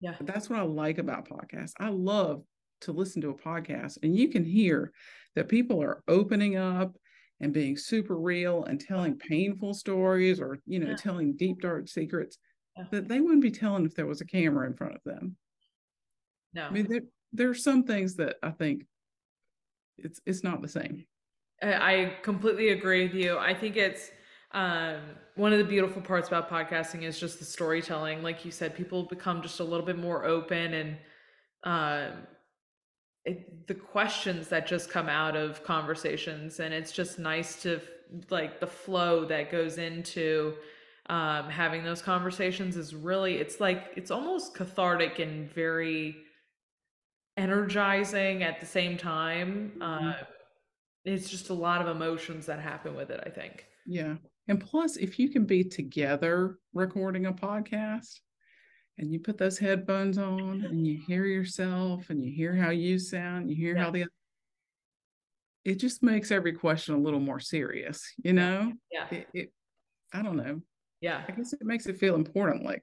Yeah. 0.00 0.14
But 0.16 0.26
that's 0.26 0.48
what 0.48 0.58
I 0.58 0.62
like 0.62 0.98
about 0.98 1.28
podcasts. 1.28 1.74
I 1.78 1.90
love 1.90 2.42
to 2.82 2.92
listen 2.92 3.22
to 3.22 3.30
a 3.30 3.34
podcast 3.34 3.98
and 4.02 4.16
you 4.16 4.28
can 4.28 4.44
hear 4.44 4.92
that 5.34 5.48
people 5.48 5.82
are 5.82 6.02
opening 6.08 6.56
up 6.56 6.96
and 7.40 7.52
being 7.52 7.76
super 7.76 8.18
real 8.18 8.64
and 8.64 8.80
telling 8.80 9.18
painful 9.18 9.74
stories 9.74 10.40
or 10.40 10.58
you 10.66 10.78
know 10.78 10.90
yeah. 10.90 10.96
telling 10.96 11.36
deep 11.36 11.60
dark 11.60 11.88
secrets 11.88 12.38
yeah. 12.76 12.84
that 12.90 13.08
they 13.08 13.20
wouldn't 13.20 13.42
be 13.42 13.50
telling 13.50 13.84
if 13.84 13.94
there 13.94 14.06
was 14.06 14.20
a 14.20 14.26
camera 14.26 14.66
in 14.66 14.74
front 14.74 14.94
of 14.94 15.00
them 15.04 15.36
no 16.54 16.64
i 16.64 16.70
mean 16.70 16.86
there, 16.88 17.02
there 17.32 17.50
are 17.50 17.54
some 17.54 17.84
things 17.84 18.16
that 18.16 18.36
i 18.42 18.50
think 18.50 18.84
it's 19.98 20.20
it's 20.26 20.44
not 20.44 20.62
the 20.62 20.68
same 20.68 21.04
i 21.62 22.16
completely 22.22 22.70
agree 22.70 23.04
with 23.04 23.14
you 23.14 23.38
i 23.38 23.54
think 23.54 23.76
it's 23.76 24.10
um, 24.52 25.00
one 25.34 25.52
of 25.52 25.58
the 25.58 25.64
beautiful 25.64 26.02
parts 26.02 26.28
about 26.28 26.50
podcasting 26.50 27.02
is 27.02 27.18
just 27.18 27.38
the 27.38 27.44
storytelling. 27.44 28.22
Like 28.22 28.44
you 28.44 28.50
said, 28.50 28.76
people 28.76 29.04
become 29.04 29.40
just 29.40 29.60
a 29.60 29.64
little 29.64 29.86
bit 29.86 29.98
more 29.98 30.24
open 30.24 30.74
and 30.74 30.96
um, 31.64 32.18
it, 33.24 33.66
the 33.66 33.74
questions 33.74 34.48
that 34.48 34.66
just 34.66 34.90
come 34.90 35.08
out 35.08 35.36
of 35.36 35.62
conversations. 35.64 36.60
And 36.60 36.74
it's 36.74 36.92
just 36.92 37.18
nice 37.18 37.62
to 37.62 37.80
like 38.30 38.60
the 38.60 38.66
flow 38.66 39.24
that 39.26 39.50
goes 39.50 39.78
into 39.78 40.54
um, 41.06 41.48
having 41.48 41.82
those 41.84 42.02
conversations 42.02 42.76
is 42.76 42.94
really, 42.94 43.36
it's 43.36 43.60
like, 43.60 43.92
it's 43.96 44.10
almost 44.10 44.54
cathartic 44.54 45.18
and 45.18 45.52
very 45.52 46.16
energizing 47.36 48.42
at 48.42 48.60
the 48.60 48.66
same 48.66 48.96
time. 48.96 49.72
Mm-hmm. 49.78 50.08
Uh, 50.08 50.14
it's 51.04 51.28
just 51.28 51.50
a 51.50 51.54
lot 51.54 51.80
of 51.80 51.88
emotions 51.88 52.46
that 52.46 52.60
happen 52.60 52.94
with 52.94 53.10
it, 53.10 53.20
I 53.26 53.30
think. 53.30 53.66
Yeah. 53.86 54.14
And 54.48 54.60
plus, 54.60 54.96
if 54.96 55.18
you 55.18 55.28
can 55.28 55.44
be 55.44 55.64
together 55.64 56.58
recording 56.74 57.26
a 57.26 57.32
podcast 57.32 58.20
and 59.02 59.12
you 59.12 59.18
put 59.18 59.36
those 59.36 59.58
headphones 59.58 60.16
on 60.16 60.64
and 60.64 60.86
you 60.86 60.96
hear 60.96 61.26
yourself 61.26 62.08
and 62.10 62.24
you 62.24 62.30
hear 62.32 62.54
how 62.54 62.70
you 62.70 62.98
sound, 63.00 63.50
you 63.50 63.56
hear 63.56 63.74
Yeah. 63.76 63.84
how 63.84 63.90
the 63.90 64.06
it 65.64 65.76
just 65.76 66.02
makes 66.02 66.30
every 66.32 66.52
question 66.52 66.94
a 66.94 66.98
little 66.98 67.20
more 67.20 67.38
serious, 67.38 68.12
you 68.24 68.32
know? 68.32 68.72
Yeah. 68.90 69.08
It, 69.10 69.28
it 69.34 69.52
I 70.12 70.22
don't 70.22 70.36
know. 70.36 70.60
Yeah. 71.00 71.24
I 71.28 71.32
guess 71.32 71.52
it 71.52 71.60
makes 71.62 71.86
it 71.86 71.98
feel 71.98 72.14
important, 72.14 72.64
like 72.64 72.82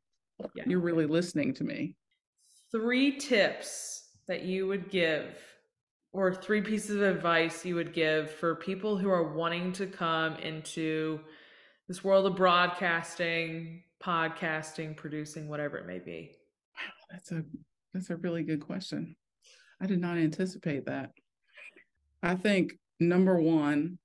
Yeah. 0.56 0.64
you're 0.68 0.80
really 0.80 1.06
listening 1.06 1.54
to 1.56 1.64
me. 1.64 1.96
Three 2.72 3.18
tips 3.18 4.10
that 4.28 4.44
you 4.44 4.68
would 4.68 4.90
give, 4.90 5.38
or 6.12 6.34
three 6.34 6.62
pieces 6.62 6.96
of 6.98 7.02
advice 7.02 7.66
you 7.66 7.76
would 7.76 7.94
give 7.94 8.30
for 8.32 8.56
people 8.56 8.98
who 8.98 9.10
are 9.10 9.34
wanting 9.34 9.72
to 9.74 9.86
come 9.88 10.36
into 10.38 11.20
this 11.88 12.04
world 12.04 12.26
of 12.28 12.36
broadcasting, 12.36 13.84
podcasting, 14.04 14.96
producing, 14.96 15.48
whatever 15.48 15.78
it 15.78 15.88
may 15.88 16.00
be. 16.00 16.32
Wow, 16.76 16.92
That's 17.12 17.32
a 17.32 17.44
that's 17.94 18.10
a 18.10 18.18
really 18.18 18.44
good 18.44 18.62
question. 18.62 19.16
I 19.82 19.88
did 19.88 20.00
not 20.00 20.18
anticipate 20.18 20.86
that. 20.86 21.12
I 22.22 22.36
think 22.36 22.74
number 23.00 23.40
one, 23.40 23.98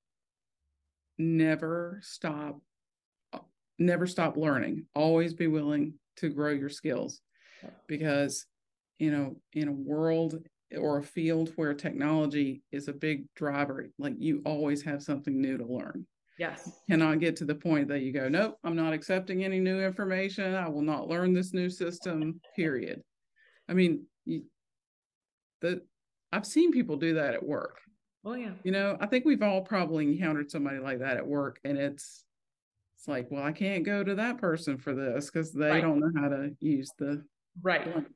never 1.18 2.00
stop 2.02 2.60
uh, 3.32 3.40
never 3.78 4.06
stop 4.06 4.36
learning. 4.36 4.86
Always 4.94 5.34
be 5.34 5.46
willing 5.46 5.94
to 6.16 6.28
grow 6.28 6.50
your 6.50 6.68
skills 6.68 7.20
because 7.86 8.46
you 8.98 9.10
know, 9.10 9.36
in 9.52 9.68
a 9.68 9.72
world 9.72 10.38
or 10.78 10.98
a 10.98 11.02
field 11.02 11.52
where 11.56 11.74
technology 11.74 12.62
is 12.72 12.88
a 12.88 12.92
big 12.92 13.26
driver, 13.34 13.88
like 13.98 14.14
you 14.18 14.42
always 14.44 14.82
have 14.82 15.02
something 15.02 15.40
new 15.40 15.58
to 15.58 15.66
learn 15.66 16.06
Yes. 16.38 16.82
cannot 16.90 17.20
get 17.20 17.36
to 17.36 17.44
the 17.44 17.54
point 17.54 17.88
that 17.88 18.00
you 18.00 18.12
go, 18.12 18.28
nope, 18.28 18.58
I'm 18.64 18.74
not 18.76 18.92
accepting 18.92 19.44
any 19.44 19.60
new 19.60 19.80
information. 19.80 20.54
I 20.54 20.68
will 20.68 20.82
not 20.82 21.08
learn 21.08 21.32
this 21.32 21.52
new 21.54 21.70
system, 21.70 22.40
period. 22.56 23.02
I 23.68 23.74
mean, 23.74 24.04
you, 24.24 24.44
the 25.60 25.82
I've 26.32 26.46
seen 26.46 26.72
people 26.72 26.96
do 26.96 27.14
that 27.14 27.34
at 27.34 27.46
work. 27.46 27.78
Oh 28.24 28.34
yeah. 28.34 28.52
You 28.64 28.72
know, 28.72 28.96
I 29.00 29.06
think 29.06 29.24
we've 29.24 29.42
all 29.42 29.62
probably 29.62 30.06
encountered 30.10 30.50
somebody 30.50 30.78
like 30.78 30.98
that 30.98 31.16
at 31.16 31.26
work, 31.26 31.60
and 31.64 31.78
it's 31.78 32.24
it's 32.96 33.06
like, 33.06 33.30
well, 33.30 33.42
I 33.44 33.52
can't 33.52 33.84
go 33.84 34.02
to 34.02 34.14
that 34.16 34.38
person 34.38 34.78
for 34.78 34.94
this 34.94 35.26
because 35.30 35.52
they 35.52 35.70
Right. 35.70 35.82
don't 35.82 36.00
know 36.00 36.20
how 36.20 36.28
to 36.28 36.56
use 36.60 36.90
the 36.98 37.24
Right. 37.62 37.86
link. 37.94 38.08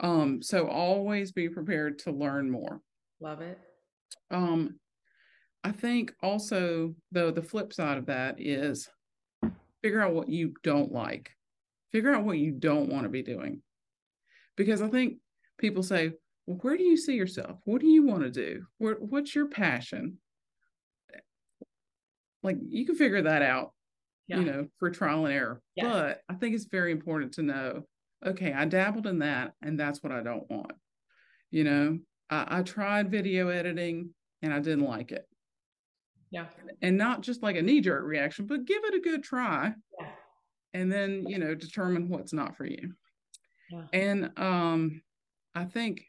Um, 0.00 0.40
so 0.40 0.68
always 0.68 1.32
be 1.32 1.48
prepared 1.48 1.98
to 2.00 2.12
learn 2.12 2.50
more. 2.50 2.80
Love 3.20 3.40
it. 3.42 3.58
Um, 4.30 4.78
I 5.64 5.72
think 5.72 6.12
also, 6.22 6.94
though, 7.12 7.30
the 7.30 7.42
flip 7.42 7.72
side 7.72 7.98
of 7.98 8.06
that 8.06 8.40
is 8.40 8.88
figure 9.82 10.00
out 10.00 10.14
what 10.14 10.28
you 10.28 10.54
don't 10.62 10.92
like, 10.92 11.30
figure 11.92 12.12
out 12.14 12.24
what 12.24 12.38
you 12.38 12.52
don't 12.52 12.88
want 12.88 13.04
to 13.04 13.08
be 13.08 13.22
doing. 13.22 13.62
Because 14.56 14.82
I 14.82 14.88
think 14.88 15.18
people 15.58 15.82
say, 15.82 16.12
well, 16.46 16.58
where 16.62 16.76
do 16.76 16.82
you 16.84 16.96
see 16.96 17.14
yourself? 17.14 17.58
What 17.64 17.80
do 17.80 17.86
you 17.86 18.04
want 18.04 18.22
to 18.22 18.30
do? 18.30 18.64
What's 18.78 19.34
your 19.34 19.46
passion? 19.46 20.18
Like 22.42 22.56
you 22.68 22.86
can 22.86 22.94
figure 22.94 23.22
that 23.22 23.42
out, 23.42 23.72
Yeah. 24.28 24.38
you 24.38 24.44
know, 24.44 24.68
for 24.78 24.90
trial 24.90 25.26
and 25.26 25.34
error. 25.34 25.60
Yes. 25.74 25.86
But 25.86 26.20
I 26.28 26.34
think 26.38 26.54
it's 26.54 26.66
very 26.66 26.92
important 26.92 27.34
to 27.34 27.42
know, 27.42 27.82
okay, 28.24 28.52
I 28.52 28.64
dabbled 28.64 29.06
in 29.06 29.18
that 29.20 29.52
and 29.60 29.78
that's 29.78 30.02
what 30.02 30.12
I 30.12 30.22
don't 30.22 30.48
want. 30.48 30.72
You 31.50 31.64
know, 31.64 31.98
I, 32.30 32.58
I 32.58 32.62
tried 32.62 33.10
video 33.10 33.48
editing 33.48 34.14
and 34.42 34.52
I 34.52 34.60
didn't 34.60 34.84
like 34.84 35.10
it 35.12 35.26
Yeah. 36.30 36.46
and 36.82 36.96
not 36.98 37.22
just 37.22 37.42
like 37.42 37.56
a 37.56 37.62
knee 37.62 37.80
jerk 37.80 38.04
reaction, 38.04 38.46
but 38.46 38.64
give 38.66 38.84
it 38.84 38.94
a 38.94 39.00
good 39.00 39.22
try 39.22 39.74
Yeah. 40.00 40.10
and 40.74 40.92
then, 40.92 41.26
you 41.26 41.38
know, 41.38 41.54
determine 41.54 42.08
what's 42.08 42.32
not 42.32 42.56
for 42.56 42.66
you. 42.66 42.94
Yeah. 43.70 43.86
And 43.92 44.38
um 44.38 45.02
I 45.54 45.64
think 45.64 46.04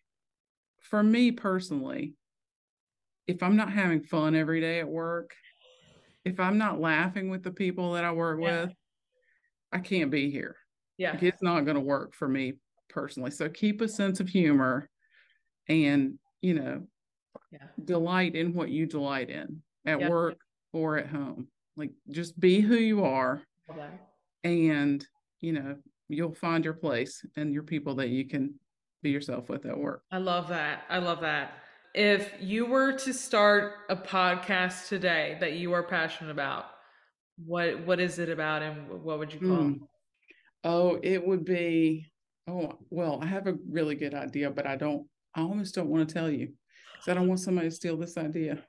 for 0.81 1.01
me 1.03 1.31
personally, 1.31 2.15
if 3.27 3.41
I'm 3.43 3.55
not 3.55 3.71
having 3.71 4.01
fun 4.03 4.35
every 4.35 4.59
day 4.61 4.79
at 4.79 4.87
work, 4.87 5.35
if 6.25 6.39
I'm 6.39 6.57
not 6.57 6.79
laughing 6.79 7.29
with 7.29 7.43
the 7.43 7.51
people 7.51 7.93
that 7.93 8.03
I 8.03 8.11
work 8.11 8.39
Yeah. 8.41 8.65
with, 8.65 8.73
I 9.71 9.79
can't 9.79 10.11
be 10.11 10.29
here. 10.31 10.55
Yeah. 10.97 11.11
Like, 11.11 11.23
it's 11.23 11.41
not 11.41 11.61
going 11.61 11.75
to 11.75 11.81
work 11.81 12.13
for 12.13 12.27
me 12.27 12.53
personally. 12.89 13.31
So 13.31 13.47
keep 13.49 13.81
a 13.81 13.87
sense 13.87 14.19
of 14.19 14.27
humor 14.27 14.89
and, 15.67 16.19
you 16.41 16.55
know, 16.55 16.87
Yeah. 17.51 17.67
delight 17.83 18.35
in 18.35 18.53
what 18.53 18.69
you 18.69 18.85
delight 18.85 19.29
in 19.29 19.61
at 19.85 19.99
Yeah. 19.99 20.09
work 20.09 20.37
or 20.73 20.97
at 20.97 21.07
home. 21.07 21.47
Like 21.75 21.91
just 22.09 22.39
be 22.39 22.59
who 22.59 22.75
you 22.75 23.03
are 23.03 23.41
that. 23.75 24.11
and, 24.43 25.05
you 25.39 25.53
know, 25.53 25.77
you'll 26.09 26.33
find 26.33 26.65
your 26.65 26.73
place 26.73 27.25
and 27.35 27.53
your 27.53 27.63
people 27.63 27.95
that 27.95 28.09
you 28.09 28.25
can 28.27 28.59
be 29.01 29.11
yourself 29.11 29.49
with 29.49 29.65
at 29.65 29.77
work. 29.77 30.03
I 30.11 30.17
love 30.17 30.49
that. 30.49 30.83
I 30.89 30.97
love 30.99 31.21
that. 31.21 31.53
If 31.95 32.33
you 32.39 32.65
were 32.65 32.93
to 32.93 33.13
start 33.13 33.73
a 33.89 33.95
podcast 33.95 34.89
today 34.89 35.37
that 35.39 35.53
you 35.53 35.73
are 35.73 35.83
passionate 35.83 36.31
about, 36.31 36.65
what 37.45 37.85
what 37.85 37.99
is 37.99 38.19
it 38.19 38.29
about 38.29 38.61
and 38.61 38.89
what 39.03 39.17
would 39.19 39.33
you 39.33 39.39
call 39.39 39.49
Mm. 39.49 39.79
Oh, 40.65 40.99
it 41.01 41.25
would 41.25 41.45
be, 41.45 42.11
oh, 42.47 42.73
well, 42.89 43.19
I 43.21 43.27
have 43.27 43.47
a 43.47 43.55
really 43.69 43.95
good 43.95 44.13
idea, 44.13 44.51
but 44.51 44.67
I 44.67 44.75
don't, 44.75 45.07
I 45.33 45.41
almost 45.41 45.73
don't 45.73 45.87
want 45.87 46.07
to 46.07 46.13
tell 46.13 46.29
you 46.29 46.51
because 46.93 47.07
I 47.07 47.13
don't 47.13 47.29
want 47.29 47.39
somebody 47.39 47.69
to 47.69 47.75
steal 47.75 47.95
this 47.95 48.17
idea. 48.17 48.61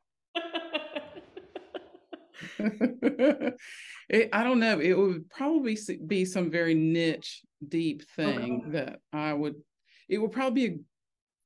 it? 2.59 4.29
I 4.33 4.43
don't 4.45 4.61
know. 4.61 4.81
It 4.81 4.95
would 4.97 5.29
probably 5.31 5.77
be 6.07 6.25
some 6.25 6.51
very 6.51 6.75
niche, 6.75 7.43
deep 7.67 8.03
thing 8.17 8.71
that 8.73 9.01
I 9.13 9.33
would. 9.33 9.57
It 10.09 10.19
would 10.19 10.33
probably 10.33 10.69
be 10.69 10.79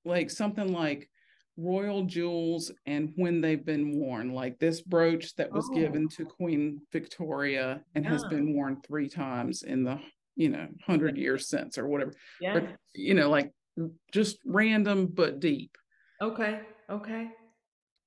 like 0.05 0.31
something 0.31 0.73
like 0.73 1.09
royal 1.57 2.03
jewels 2.05 2.73
and 2.87 3.13
when 3.17 3.41
they've 3.41 3.65
been 3.65 3.99
worn, 3.99 4.33
like 4.33 4.59
this 4.59 4.81
brooch 4.81 5.35
that 5.37 5.53
was 5.53 5.69
Oh. 5.71 5.75
given 5.75 6.09
to 6.11 6.25
Queen 6.25 6.81
Victoria 6.93 7.83
and 7.95 8.05
has 8.07 8.25
been 8.25 8.55
worn 8.55 8.81
three 8.87 9.09
times 9.09 9.63
in 9.63 9.85
the 9.85 10.01
you 10.37 10.49
know 10.49 10.67
hundred 10.85 11.17
years 11.17 11.49
since 11.49 11.79
or 11.79 11.87
whatever. 11.87 12.13
yeah. 12.41 12.57
Or, 12.57 12.79
you 12.93 13.15
know, 13.15 13.31
like 13.31 13.53
just 14.13 14.39
random 14.45 15.07
but 15.07 15.39
deep. 15.41 15.77
Okay. 16.21 16.61
Okay. 16.91 17.29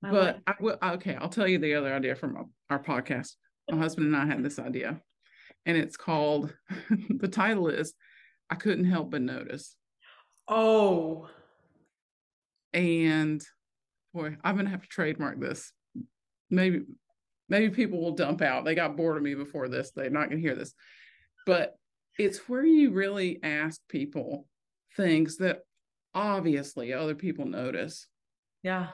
I 0.04 0.12
but 0.12 0.36
like- 0.36 0.44
I 0.48 0.56
will 0.60 0.78
okay, 0.96 1.16
I'll 1.16 1.30
tell 1.30 1.48
you 1.48 1.58
the 1.60 1.76
other 1.76 1.94
idea 1.94 2.16
from 2.16 2.52
our, 2.70 2.82
podcast. 2.82 3.34
My 3.70 3.78
husband 3.78 4.08
and 4.08 4.16
I 4.16 4.26
had 4.26 4.44
this 4.44 4.60
idea, 4.60 5.02
and 5.66 5.78
it's 5.78 5.98
called 5.98 6.54
the 7.10 7.28
title 7.28 7.68
is 7.68 7.94
I 8.50 8.56
couldn't 8.56 8.86
help 8.86 9.12
but 9.12 9.22
notice. 9.22 9.76
oh, 10.48 11.30
And 12.74 13.44
boy, 14.14 14.38
I'm 14.44 14.56
gonna 14.56 14.70
have 14.70 14.82
to 14.82 14.88
trademark 14.88 15.40
this. 15.40 15.72
Maybe 16.50 16.84
maybe 17.50 17.70
people 17.74 18.00
will 18.00 18.16
dump 18.16 18.42
out. 18.42 18.66
They 18.66 18.76
got 18.76 18.96
bored 18.96 19.18
of 19.18 19.24
me 19.24 19.36
before 19.36 19.68
this. 19.68 19.92
They're 19.92 20.10
not 20.10 20.30
gonna 20.30 20.42
hear 20.42 20.56
this. 20.56 20.74
But 21.46 21.76
it's 22.18 22.50
where 22.50 22.66
you 22.66 22.92
really 22.92 23.40
ask 23.44 23.80
people 23.90 24.48
things 24.96 25.38
that 25.38 25.60
obviously 26.14 26.94
other 26.94 27.16
people 27.16 27.46
notice 27.46 28.08
yeah. 28.64 28.88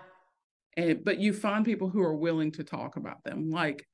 And 0.78 1.04
but 1.04 1.20
you 1.20 1.34
find 1.34 1.66
people 1.66 1.90
who 1.90 2.02
are 2.02 2.16
willing 2.16 2.52
to 2.52 2.64
talk 2.64 2.96
about 2.96 3.24
them 3.24 3.50
like 3.52 3.86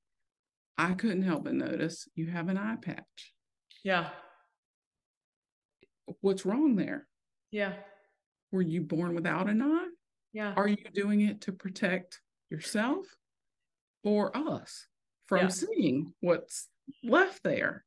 i 0.78 0.94
couldn't 0.94 1.24
help 1.24 1.44
but 1.44 1.54
notice 1.54 2.08
you 2.15 2.28
have 2.28 2.48
an 2.50 2.58
eye 2.58 2.78
patch 2.82 3.34
Yeah. 3.84 4.10
what's 6.22 6.46
wrong 6.46 6.76
there 6.76 7.08
Yeah. 7.52 7.74
were 8.52 8.62
you 8.62 8.82
born 8.82 9.15
without 9.15 9.50
an 9.50 9.62
eye 9.62 9.88
Yeah. 10.34 10.54
are 10.56 10.68
you 10.68 10.78
doing 10.94 11.22
it 11.22 11.42
to 11.42 11.52
protect 11.52 12.22
yourself 12.50 13.06
or 14.04 14.36
us 14.36 14.88
from 15.28 15.39
Yeah. 15.42 15.48
seeing 15.50 16.13
what's 16.22 16.68
left 17.04 17.44
there 17.44 17.86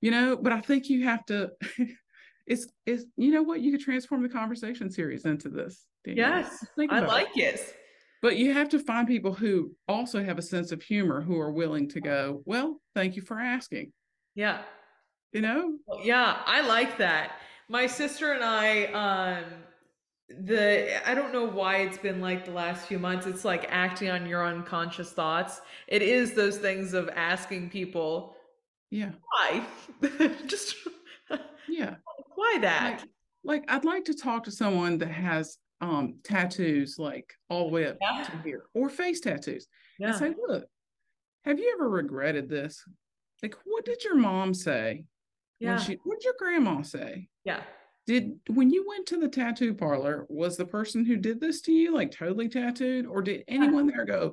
you 0.00 0.10
know 0.10 0.36
but 0.36 0.52
i 0.52 0.60
think 0.60 0.90
you 0.90 1.04
have 1.04 1.24
to 1.26 1.52
it's 2.46 2.66
it's 2.86 3.04
you 3.16 3.30
know 3.32 3.42
what 3.42 3.60
you 3.60 3.70
could 3.72 3.80
transform 3.80 4.22
the 4.22 4.28
conversation 4.28 4.90
series 4.90 5.24
into 5.24 5.48
this 5.48 5.86
Danielle. 6.04 6.30
Yes. 6.40 6.64
I 6.78 6.84
about 6.84 7.02
it. 7.02 7.08
like 7.08 7.36
it. 7.36 7.74
But 8.20 8.36
you 8.36 8.52
have 8.52 8.68
to 8.70 8.78
find 8.78 9.06
people 9.06 9.32
who 9.32 9.72
also 9.86 10.22
have 10.24 10.38
a 10.38 10.42
sense 10.42 10.72
of 10.72 10.82
humor 10.82 11.20
who 11.20 11.38
are 11.38 11.52
willing 11.52 11.88
to 11.90 12.00
go, 12.00 12.42
well, 12.44 12.80
thank 12.94 13.16
you 13.16 13.22
for 13.22 13.38
asking. 13.38 13.92
Yeah. 14.34 14.62
You 15.32 15.42
know? 15.42 15.78
Yeah, 16.02 16.38
I 16.44 16.66
like 16.66 16.98
that. 16.98 17.32
My 17.68 17.86
sister 17.86 18.32
and 18.32 18.42
I, 18.42 18.84
um, 18.86 19.44
the 20.28 21.08
I 21.08 21.14
don't 21.14 21.32
know 21.32 21.46
why 21.46 21.78
it's 21.78 21.98
been 21.98 22.20
like 22.20 22.44
the 22.44 22.50
last 22.50 22.86
few 22.86 22.98
months. 22.98 23.26
It's 23.26 23.44
like 23.44 23.66
acting 23.70 24.10
on 24.10 24.26
your 24.26 24.46
unconscious 24.46 25.12
thoughts. 25.12 25.60
It 25.86 26.02
is 26.02 26.34
those 26.34 26.58
things 26.58 26.92
of 26.92 27.08
asking 27.14 27.70
people, 27.70 28.34
yeah, 28.90 29.12
why? 29.30 29.64
Just 30.46 30.76
yeah, 31.68 31.96
why 32.34 32.58
that? 32.60 33.00
Like, 33.44 33.62
like, 33.62 33.64
I'd 33.68 33.84
like 33.84 34.04
to 34.06 34.14
talk 34.14 34.44
to 34.44 34.50
someone 34.50 34.98
that 34.98 35.10
has 35.10 35.56
um 35.80 36.16
tattoos 36.24 36.98
like 36.98 37.32
all 37.48 37.66
the 37.66 37.72
way 37.72 37.86
up 37.86 37.96
yeah. 38.00 38.24
to 38.24 38.42
here 38.42 38.64
or 38.74 38.88
face 38.88 39.20
tattoos. 39.20 39.66
Yeah. 39.98 40.08
And 40.08 40.16
say, 40.16 40.34
look, 40.46 40.66
have 41.44 41.58
you 41.58 41.72
ever 41.74 41.88
regretted 41.88 42.48
this? 42.48 42.84
Like, 43.42 43.56
what 43.64 43.84
did 43.84 44.02
your 44.04 44.16
mom 44.16 44.54
say? 44.54 45.04
Yeah. 45.60 45.78
She, 45.78 45.98
what 46.04 46.18
did 46.18 46.24
your 46.24 46.34
grandma 46.38 46.82
say? 46.82 47.28
Yeah. 47.44 47.62
Did 48.06 48.38
when 48.48 48.70
you 48.70 48.86
went 48.88 49.06
to 49.08 49.18
the 49.18 49.28
tattoo 49.28 49.74
parlor, 49.74 50.26
was 50.28 50.56
the 50.56 50.64
person 50.64 51.04
who 51.04 51.16
did 51.16 51.40
this 51.40 51.60
to 51.62 51.72
you 51.72 51.94
like 51.94 52.10
totally 52.10 52.48
tattooed, 52.48 53.06
or 53.06 53.20
did 53.20 53.44
anyone 53.48 53.86
there 53.86 54.06
go, 54.06 54.32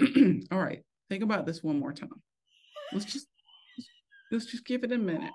all 0.50 0.58
right, 0.58 0.82
think 1.08 1.22
about 1.22 1.46
this 1.46 1.62
one 1.62 1.78
more 1.78 1.92
time. 1.92 2.10
Let's 2.92 3.04
just 3.04 3.28
let's 4.32 4.46
just 4.46 4.66
give 4.66 4.82
it 4.82 4.92
a 4.92 4.98
minute. 4.98 5.32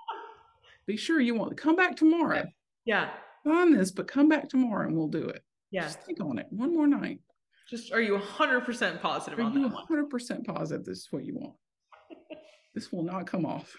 Be 0.86 0.96
sure 0.96 1.20
you 1.20 1.34
want 1.34 1.50
to 1.50 1.62
come 1.62 1.76
back 1.76 1.96
tomorrow. 1.96 2.44
Yeah. 2.84 3.10
On 3.46 3.72
this, 3.72 3.90
but 3.90 4.08
come 4.08 4.28
back 4.28 4.48
tomorrow 4.48 4.86
and 4.86 4.96
we'll 4.96 5.08
do 5.08 5.26
it. 5.28 5.42
Yeah. 5.70 5.82
Just 5.82 6.02
think 6.02 6.20
on 6.20 6.38
it 6.38 6.46
one 6.50 6.74
more 6.74 6.86
night. 6.86 7.20
Just 7.68 7.92
are 7.92 8.00
you 8.00 8.18
100% 8.18 9.02
positive 9.02 9.38
are 9.38 9.42
on 9.42 9.52
you 9.52 9.68
that 9.68 10.10
100% 10.10 10.46
positive 10.46 10.86
this 10.86 10.98
is 10.98 11.08
what 11.10 11.24
you 11.24 11.34
want? 11.34 11.54
this 12.74 12.90
will 12.90 13.02
not 13.02 13.26
come 13.26 13.44
off. 13.44 13.74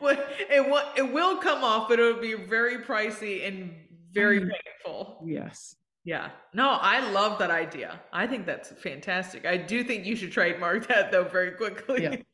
well, 0.00 0.16
it 0.50 0.68
will 0.68 0.82
it 0.96 1.12
will 1.12 1.36
come 1.36 1.62
off, 1.62 1.88
but 1.88 2.00
it'll 2.00 2.20
be 2.20 2.34
very 2.34 2.78
pricey 2.78 3.46
and 3.46 3.72
very 4.12 4.40
mm. 4.40 4.50
painful. 4.50 5.22
Yes. 5.24 5.76
Yeah. 6.04 6.30
No, 6.52 6.70
I 6.80 7.08
love 7.12 7.38
that 7.38 7.50
idea. 7.50 8.00
I 8.12 8.26
think 8.26 8.46
that's 8.46 8.70
fantastic. 8.70 9.46
I 9.46 9.56
do 9.56 9.84
think 9.84 10.04
you 10.04 10.16
should 10.16 10.32
trademark 10.32 10.88
that 10.88 11.12
though 11.12 11.24
very 11.24 11.52
quickly. 11.52 12.02
Yeah. 12.02 12.16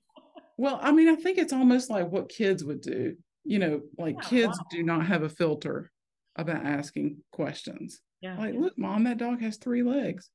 Well, 0.59 0.81
I 0.83 0.91
mean, 0.91 1.11
I 1.11 1.17
think 1.17 1.37
it's 1.37 1.53
almost 1.53 1.91
like 1.91 2.11
what 2.11 2.31
kids 2.31 2.65
would 2.65 2.81
do. 2.81 3.15
You 3.45 3.59
know, 3.59 3.83
like 3.99 4.15
yeah, 4.23 4.29
kids 4.29 4.59
wow. 4.59 4.67
do 4.71 4.83
not 4.83 5.05
have 5.05 5.23
a 5.23 5.29
filter 5.29 5.93
about 6.37 6.65
asking 6.65 7.19
questions. 7.33 8.01
Yeah. 8.21 8.39
Like, 8.39 8.55
look, 8.55 8.79
mom, 8.79 9.05
that 9.05 9.19
dog 9.19 9.41
has 9.41 9.57
three 9.57 9.83
legs. 9.83 10.31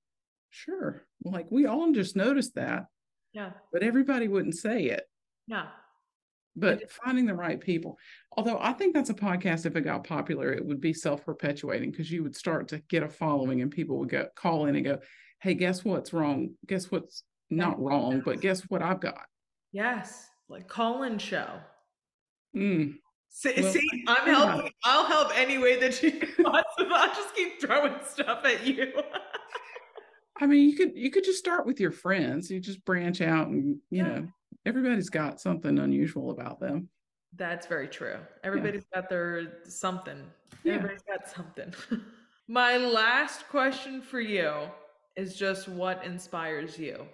Sure. 0.49 1.03
Like 1.23 1.47
we 1.49 1.65
all 1.65 1.91
just 1.91 2.15
noticed 2.15 2.55
that. 2.55 2.85
Yeah. 3.33 3.51
But 3.71 3.83
everybody 3.83 4.27
wouldn't 4.27 4.55
say 4.55 4.85
it. 4.85 5.03
Yeah 5.47 5.67
but 6.55 6.91
finding 6.91 7.25
the 7.25 7.33
right 7.33 7.59
people 7.61 7.97
although 8.35 8.57
i 8.61 8.73
think 8.73 8.93
that's 8.93 9.09
a 9.09 9.13
podcast 9.13 9.65
if 9.65 9.75
it 9.75 9.81
got 9.81 10.03
popular 10.03 10.51
it 10.51 10.65
would 10.65 10.81
be 10.81 10.93
self-perpetuating 10.93 11.91
because 11.91 12.11
you 12.11 12.23
would 12.23 12.35
start 12.35 12.67
to 12.67 12.79
get 12.89 13.03
a 13.03 13.09
following 13.09 13.61
and 13.61 13.71
people 13.71 13.97
would 13.97 14.09
go 14.09 14.27
call 14.35 14.65
in 14.65 14.75
and 14.75 14.85
go 14.85 14.99
hey 15.41 15.53
guess 15.53 15.85
what's 15.85 16.13
wrong 16.13 16.51
guess 16.67 16.91
what's 16.91 17.23
not 17.49 17.81
wrong 17.81 18.21
but 18.23 18.41
guess 18.41 18.61
what 18.63 18.81
i've 18.81 18.99
got 18.99 19.25
yes 19.71 20.29
like 20.49 20.67
call 20.67 21.03
in 21.03 21.17
show 21.17 21.47
mm. 22.55 22.93
See, 23.33 23.53
well, 23.61 23.71
see 23.71 24.03
I'm 24.07 24.25
helping. 24.27 24.71
I'll 24.83 25.05
help 25.05 25.31
any 25.35 25.57
way 25.57 25.79
that 25.79 26.03
you 26.03 26.11
possible. 26.43 26.93
I'll 26.93 27.15
just 27.15 27.33
keep 27.33 27.61
throwing 27.61 27.95
stuff 28.05 28.43
at 28.43 28.67
you. 28.67 28.91
I 30.39 30.47
mean, 30.47 30.69
you 30.69 30.75
could 30.75 30.97
you 30.97 31.09
could 31.09 31.23
just 31.23 31.39
start 31.39 31.65
with 31.65 31.79
your 31.79 31.91
friends. 31.91 32.51
You 32.51 32.59
just 32.59 32.83
branch 32.83 33.21
out 33.21 33.47
and 33.47 33.77
you 33.89 34.03
yeah. 34.03 34.03
know 34.03 34.27
everybody's 34.65 35.09
got 35.09 35.39
something 35.39 35.79
unusual 35.79 36.31
about 36.31 36.59
them. 36.59 36.89
That's 37.37 37.67
very 37.67 37.87
true. 37.87 38.17
Everybody's 38.43 38.85
yeah. 38.93 39.01
got 39.01 39.09
their 39.09 39.59
something. 39.63 40.21
Yeah. 40.63 40.73
Everybody's 40.73 41.03
got 41.03 41.29
something. 41.29 41.73
My 42.49 42.75
last 42.75 43.47
question 43.47 44.01
for 44.01 44.19
you 44.19 44.51
is 45.15 45.37
just 45.37 45.69
what 45.69 46.03
inspires 46.03 46.77
you? 46.77 47.05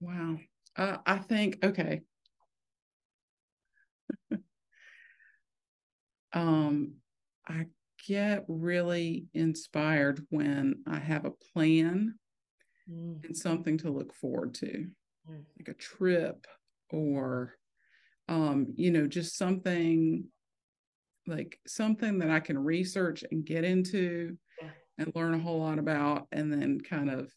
Wow. 0.00 0.38
Uh, 0.76 0.96
I 1.06 1.18
think, 1.18 1.58
okay. 1.62 2.00
Um, 6.32 6.94
I 7.46 7.66
get 8.06 8.44
really 8.48 9.26
inspired 9.34 10.24
when 10.30 10.82
I 10.86 10.98
have 10.98 11.24
a 11.24 11.32
plan 11.52 12.14
mm. 12.90 13.24
and 13.24 13.36
something 13.36 13.78
to 13.78 13.90
look 13.90 14.14
forward 14.14 14.54
to 14.54 14.86
mm. 15.28 15.44
like 15.58 15.68
a 15.68 15.74
trip 15.74 16.46
or 16.90 17.54
um, 18.28 18.68
you 18.76 18.92
know, 18.92 19.08
just 19.08 19.36
something 19.36 20.24
like 21.26 21.58
something 21.66 22.18
that 22.20 22.30
I 22.30 22.40
can 22.40 22.58
research 22.58 23.24
and 23.30 23.44
get 23.44 23.64
into 23.64 24.36
yeah. 24.62 24.70
and 24.98 25.12
learn 25.14 25.34
a 25.34 25.38
whole 25.38 25.60
lot 25.60 25.78
about 25.78 26.28
and 26.32 26.52
then 26.52 26.80
kind 26.80 27.10
of 27.10 27.32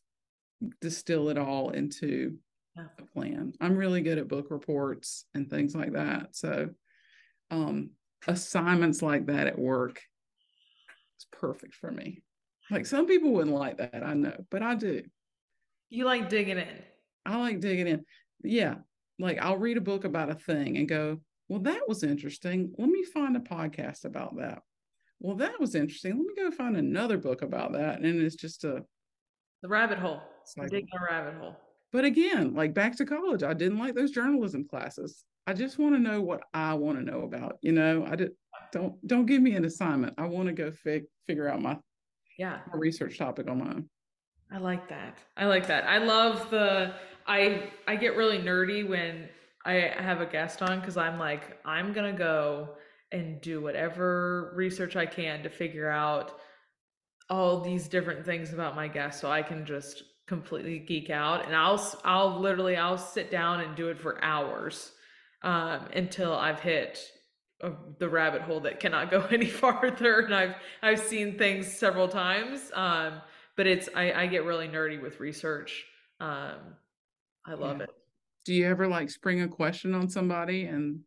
distill 0.81 1.29
it 1.29 1.37
all 1.37 1.71
into 1.71 2.37
yeah. 2.75 2.85
a 2.99 3.05
plan. 3.05 3.53
I'm 3.59 3.75
really 3.75 4.01
good 4.01 4.19
at 4.19 4.27
book 4.27 4.47
reports 4.51 5.25
and 5.33 5.49
things 5.49 5.75
like 5.75 5.93
that. 5.93 6.35
So 6.35 6.69
um 7.51 7.89
assignments 8.27 9.01
like 9.01 9.27
that 9.27 9.47
at 9.47 9.59
work 9.59 10.01
is 11.17 11.27
perfect 11.31 11.75
for 11.75 11.91
me. 11.91 12.23
Like 12.71 12.85
some 12.85 13.07
people 13.07 13.31
wouldn't 13.31 13.55
like 13.55 13.77
that, 13.77 14.03
I 14.03 14.13
know, 14.13 14.45
but 14.49 14.61
I 14.61 14.75
do. 14.75 15.03
You 15.89 16.05
like 16.05 16.29
digging 16.29 16.57
in. 16.57 16.81
I 17.25 17.37
like 17.37 17.59
digging 17.59 17.87
in. 17.87 18.05
Yeah. 18.43 18.75
Like 19.19 19.39
I'll 19.39 19.57
read 19.57 19.77
a 19.77 19.81
book 19.81 20.05
about 20.05 20.31
a 20.31 20.35
thing 20.35 20.77
and 20.77 20.87
go, 20.87 21.19
well, 21.49 21.61
that 21.61 21.87
was 21.87 22.03
interesting. 22.03 22.73
Let 22.77 22.89
me 22.89 23.03
find 23.03 23.35
a 23.35 23.39
podcast 23.39 24.05
about 24.05 24.37
that. 24.37 24.61
Well, 25.19 25.35
that 25.37 25.59
was 25.59 25.75
interesting. 25.75 26.17
Let 26.17 26.25
me 26.25 26.33
go 26.35 26.51
find 26.51 26.75
another 26.75 27.17
book 27.17 27.41
about 27.41 27.73
that. 27.73 28.01
And 28.01 28.21
it's 28.21 28.35
just 28.35 28.63
a 28.63 28.83
the 29.61 29.69
rabbit 29.69 29.97
hole. 29.97 30.21
It's 30.41 30.57
Like, 30.57 30.69
digging 30.69 30.89
a 30.99 31.03
rabbit 31.13 31.35
hole. 31.35 31.55
But 31.91 32.05
again, 32.05 32.55
like 32.55 32.73
back 32.73 32.97
to 32.97 33.05
college, 33.05 33.43
I 33.43 33.53
didn't 33.53 33.77
like 33.77 33.93
those 33.95 34.11
journalism 34.11 34.67
classes. 34.67 35.23
I 35.45 35.53
just 35.53 35.77
want 35.77 35.95
to 35.95 35.99
know 35.99 36.21
what 36.21 36.43
I 36.53 36.73
want 36.73 36.97
to 36.97 37.03
know 37.03 37.21
about. 37.21 37.57
You 37.61 37.73
know, 37.73 38.05
I 38.09 38.15
did 38.15 38.31
don't 38.71 38.95
don't 39.07 39.25
give 39.25 39.41
me 39.41 39.55
an 39.55 39.65
assignment. 39.65 40.15
I 40.17 40.25
want 40.25 40.47
to 40.47 40.53
go 40.53 40.71
fig- 40.71 41.05
figure 41.27 41.47
out 41.47 41.61
my 41.61 41.77
yeah 42.37 42.59
my 42.71 42.77
research 42.77 43.17
topic 43.17 43.49
on 43.49 43.59
my 43.59 43.69
own. 43.69 43.89
I 44.51 44.57
like 44.57 44.87
that. 44.89 45.17
I 45.35 45.45
like 45.45 45.67
that. 45.67 45.85
I 45.85 45.97
love 45.97 46.49
the 46.49 46.93
I 47.27 47.71
I 47.87 47.95
get 47.95 48.15
really 48.15 48.39
nerdy 48.39 48.87
when 48.87 49.29
I 49.65 49.73
have 49.97 50.21
a 50.21 50.25
guest 50.25 50.61
on 50.61 50.79
because 50.79 50.97
I'm 50.97 51.19
like 51.19 51.59
I'm 51.65 51.93
gonna 51.93 52.13
go 52.13 52.75
and 53.11 53.39
do 53.41 53.61
whatever 53.61 54.53
research 54.55 54.95
I 54.95 55.05
can 55.05 55.43
to 55.43 55.49
figure 55.49 55.89
out 55.89 56.39
all 57.29 57.61
these 57.61 57.87
different 57.87 58.25
things 58.25 58.53
about 58.53 58.75
my 58.75 58.87
guest 58.87 59.21
so 59.21 59.31
I 59.31 59.43
can 59.43 59.65
just 59.65 60.03
completely 60.27 60.79
geek 60.79 61.09
out 61.09 61.45
and 61.45 61.55
I'll 61.55 61.83
I'll 62.03 62.39
literally 62.39 62.75
I'll 62.75 62.97
sit 62.97 63.29
down 63.29 63.61
and 63.61 63.75
do 63.75 63.89
it 63.89 63.99
for 63.99 64.23
hours 64.23 64.91
um, 65.43 65.87
until 65.93 66.33
I've 66.33 66.59
hit 66.59 66.99
uh, 67.61 67.71
the 67.99 68.09
rabbit 68.09 68.41
hole 68.41 68.61
that 68.61 68.79
cannot 68.79 69.11
go 69.11 69.21
any 69.31 69.47
farther 69.47 70.19
and 70.19 70.33
I've 70.33 70.55
I've 70.81 70.99
seen 70.99 71.37
things 71.37 71.67
several 71.67 72.07
times 72.07 72.71
um, 72.73 73.21
but 73.55 73.67
it's 73.67 73.89
I, 73.95 74.11
I 74.13 74.27
get 74.27 74.45
really 74.45 74.67
nerdy 74.67 75.01
with 75.01 75.19
research. 75.19 75.85
Um, 76.19 76.75
I 77.45 77.53
love 77.53 77.77
yeah. 77.77 77.83
it. 77.83 77.89
Do 78.45 78.53
you 78.53 78.67
ever 78.67 78.87
like 78.87 79.09
spring 79.09 79.41
a 79.41 79.47
question 79.47 79.93
on 79.93 80.09
somebody 80.09 80.65
and 80.65 81.01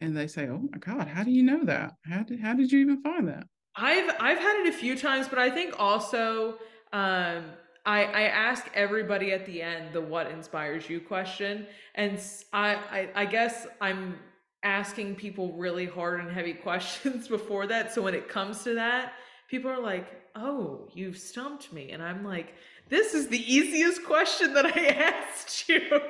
and 0.00 0.16
they 0.16 0.26
say, 0.26 0.48
"Oh 0.48 0.62
my 0.70 0.78
God, 0.78 1.06
how 1.06 1.22
do 1.22 1.30
you 1.30 1.42
know 1.42 1.64
that? 1.64 1.94
How 2.04 2.22
did 2.22 2.40
how 2.40 2.54
did 2.54 2.72
you 2.72 2.80
even 2.80 3.02
find 3.02 3.28
that?" 3.28 3.44
I've 3.76 4.10
I've 4.20 4.38
had 4.38 4.66
it 4.66 4.74
a 4.74 4.76
few 4.76 4.96
times, 4.96 5.28
but 5.28 5.38
I 5.38 5.50
think 5.50 5.74
also 5.78 6.58
um, 6.92 7.44
I 7.84 8.04
I 8.04 8.22
ask 8.22 8.66
everybody 8.74 9.32
at 9.32 9.46
the 9.46 9.62
end 9.62 9.92
the 9.92 10.00
"What 10.00 10.30
inspires 10.30 10.88
you?" 10.88 11.00
question, 11.00 11.66
and 11.94 12.20
I 12.52 12.74
I, 12.74 13.08
I 13.14 13.26
guess 13.26 13.66
I'm 13.80 14.18
asking 14.62 15.16
people 15.16 15.52
really 15.54 15.86
hard 15.86 16.20
and 16.20 16.30
heavy 16.30 16.52
questions 16.68 17.28
before 17.28 17.66
that. 17.66 17.92
So 17.92 18.02
when 18.02 18.14
it 18.14 18.28
comes 18.28 18.62
to 18.64 18.74
that, 18.74 19.14
people 19.48 19.70
are 19.70 19.80
like, 19.80 20.06
"Oh, 20.34 20.88
you've 20.94 21.18
stumped 21.18 21.72
me," 21.72 21.90
and 21.90 22.02
I'm 22.02 22.24
like, 22.24 22.54
"This 22.88 23.14
is 23.14 23.28
the 23.28 23.52
easiest 23.52 24.04
question 24.04 24.54
that 24.54 24.66
I 24.66 24.86
asked 24.86 25.68
you." 25.68 26.00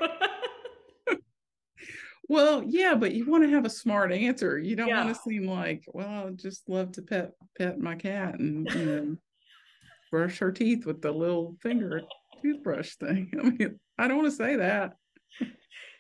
well, 2.29 2.63
yeah, 2.67 2.95
but 2.95 3.13
you 3.13 3.25
want 3.31 3.45
to 3.45 3.51
have 3.51 3.65
a 3.65 3.71
smart 3.71 4.13
answer. 4.13 4.59
You 4.59 4.77
don't 4.77 4.89
yeah. 4.89 5.05
want 5.05 5.17
to 5.17 5.23
seem 5.23 5.47
like, 5.47 5.85
"Well, 5.93 6.29
I 6.29 6.31
just 6.33 6.69
love 6.69 6.93
to 6.93 7.03
pet 7.03 7.33
pet 7.57 7.79
my 7.79 7.95
cat 7.95 8.39
and 8.39 8.71
you 8.75 8.85
know, 8.85 9.17
brush 10.13 10.39
her 10.39 10.53
teeth 10.53 10.87
with 10.87 11.03
the 11.03 11.11
little 11.11 11.57
finger 11.61 12.03
toothbrush 12.41 12.95
thing." 12.95 13.33
I 13.41 13.43
mean, 13.51 13.81
I 13.99 14.07
don't 14.07 14.19
want 14.19 14.31
to 14.31 14.37
say 14.37 14.55
that. 14.57 14.93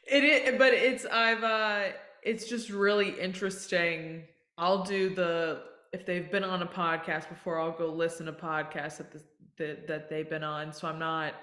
It 0.06 0.22
is, 0.24 0.58
but 0.58 0.72
it's 0.72 1.04
I've 1.06 1.42
uh, 1.42 1.88
it's 2.22 2.48
just 2.48 2.70
really 2.70 3.18
interesting. 3.20 4.24
I'll 4.58 4.84
do 4.84 5.12
the 5.12 5.64
if 5.92 6.06
they've 6.06 6.30
been 6.30 6.44
on 6.44 6.62
a 6.62 6.66
podcast 6.66 7.28
before, 7.28 7.58
I'll 7.60 7.76
go 7.76 7.86
listen 7.92 8.26
to 8.26 8.32
podcasts 8.32 8.98
that 8.98 9.10
the, 9.12 9.22
that 9.58 9.88
that 9.88 10.10
they've 10.10 10.28
been 10.30 10.44
on. 10.44 10.72
So 10.72 10.86
I'm 10.86 10.98
not 10.98 11.34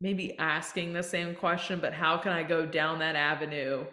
maybe 0.00 0.36
asking 0.38 0.92
the 0.92 1.02
same 1.02 1.34
question, 1.34 1.78
but 1.80 1.92
how 1.92 2.18
can 2.18 2.32
I 2.32 2.42
go 2.42 2.66
down 2.66 2.98
that 2.98 3.14
avenue 3.14 3.84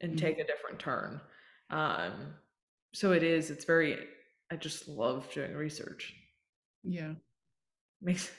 and 0.00 0.14
Mhm. 0.14 0.18
take 0.18 0.38
a 0.38 0.46
different 0.46 0.78
turn? 0.78 1.20
Um, 1.68 2.34
so 2.94 3.12
it 3.12 3.22
is, 3.22 3.50
it's 3.50 3.66
very, 3.66 3.98
I 4.50 4.56
just 4.56 4.88
love 4.88 5.30
doing 5.30 5.52
research. 5.54 6.14
Yeah. 6.84 7.12
Makes 8.00 8.30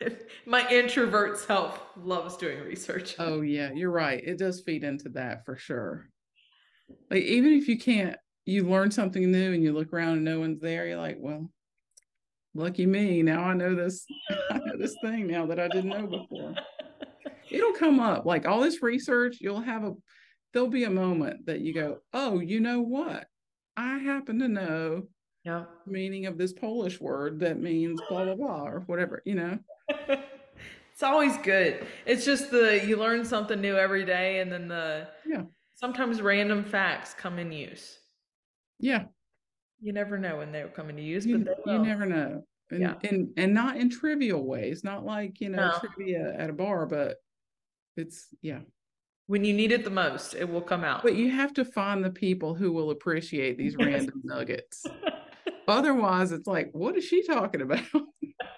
my 0.46 0.68
introvert 0.70 1.38
self 1.38 1.80
loves 1.96 2.36
doing 2.36 2.60
research. 2.60 3.16
Oh 3.18 3.40
yeah, 3.40 3.72
you're 3.72 3.90
right. 3.90 4.22
It 4.22 4.38
does 4.38 4.60
feed 4.60 4.84
into 4.84 5.08
that 5.10 5.44
for 5.44 5.56
sure. 5.56 6.08
Like 7.10 7.22
even 7.22 7.52
if 7.52 7.68
you 7.68 7.78
can't, 7.78 8.16
you 8.44 8.68
learn 8.68 8.90
something 8.90 9.30
new 9.30 9.52
and 9.52 9.62
you 9.62 9.72
look 9.72 9.92
around 9.92 10.14
and 10.14 10.24
no 10.24 10.40
one's 10.40 10.60
there, 10.60 10.86
you're 10.86 10.98
like, 10.98 11.16
well, 11.18 11.50
lucky 12.54 12.86
me. 12.86 13.22
Now 13.22 13.44
I 13.44 13.54
know 13.54 13.74
this, 13.74 14.04
I 14.50 14.58
know 14.58 14.76
this 14.76 14.96
thing 15.02 15.26
now 15.26 15.46
that 15.46 15.58
I 15.58 15.68
didn't 15.68 15.90
know 15.90 16.06
before. 16.06 16.54
It'll 17.50 17.72
come 17.72 18.00
up. 18.00 18.26
Like 18.26 18.46
all 18.46 18.60
this 18.60 18.82
research, 18.82 19.38
you'll 19.40 19.60
have 19.60 19.84
a 19.84 19.94
there'll 20.52 20.68
be 20.68 20.84
a 20.84 20.90
moment 20.90 21.46
that 21.46 21.60
you 21.60 21.74
go, 21.74 21.98
Oh, 22.12 22.40
you 22.40 22.60
know 22.60 22.80
what? 22.80 23.26
I 23.76 23.98
happen 23.98 24.38
to 24.38 24.48
know 24.48 25.08
yeah. 25.44 25.64
meaning 25.86 26.26
of 26.26 26.38
this 26.38 26.52
Polish 26.52 27.00
word 27.00 27.40
that 27.40 27.60
means 27.60 28.00
blah 28.08 28.24
blah 28.24 28.34
blah 28.34 28.64
or 28.66 28.80
whatever, 28.86 29.22
you 29.24 29.34
know. 29.34 29.58
it's 30.08 31.02
always 31.02 31.36
good. 31.38 31.86
It's 32.06 32.24
just 32.24 32.50
the 32.50 32.84
you 32.86 32.96
learn 32.96 33.24
something 33.24 33.60
new 33.60 33.76
every 33.76 34.04
day 34.04 34.40
and 34.40 34.50
then 34.50 34.68
the 34.68 35.08
Yeah. 35.26 35.42
sometimes 35.74 36.22
random 36.22 36.64
facts 36.64 37.14
come 37.14 37.38
in 37.38 37.52
use. 37.52 37.98
Yeah. 38.78 39.04
You 39.80 39.92
never 39.92 40.18
know 40.18 40.38
when 40.38 40.52
they'll 40.52 40.68
come 40.68 40.88
into 40.88 41.02
use, 41.02 41.26
You, 41.26 41.38
but 41.38 41.58
you 41.66 41.78
never 41.78 42.06
know. 42.06 42.44
And, 42.70 42.80
Yeah. 42.80 42.94
and 43.02 43.28
and 43.36 43.52
not 43.52 43.76
in 43.76 43.90
trivial 43.90 44.44
ways, 44.46 44.82
not 44.84 45.04
like, 45.04 45.40
you 45.40 45.50
know, 45.50 45.70
No. 45.72 45.78
trivia 45.78 46.34
at 46.38 46.48
a 46.48 46.54
bar, 46.54 46.86
but 46.86 47.18
it's 47.96 48.28
yeah. 48.40 48.60
When 49.26 49.42
you 49.44 49.54
need 49.54 49.72
it 49.72 49.84
the 49.84 49.90
most, 49.90 50.34
it 50.34 50.46
will 50.48 50.60
come 50.60 50.84
out. 50.84 51.02
But 51.02 51.16
you 51.16 51.30
have 51.30 51.54
to 51.54 51.64
find 51.64 52.04
the 52.04 52.10
people 52.10 52.54
who 52.54 52.72
will 52.72 52.90
appreciate 52.90 53.56
these 53.56 53.76
random 53.78 54.20
nuggets. 54.24 54.84
Otherwise, 55.66 56.32
it's 56.32 56.46
like, 56.46 56.70
what 56.72 56.96
is 56.96 57.04
she 57.04 57.22
talking 57.22 57.62
about? 57.62 57.80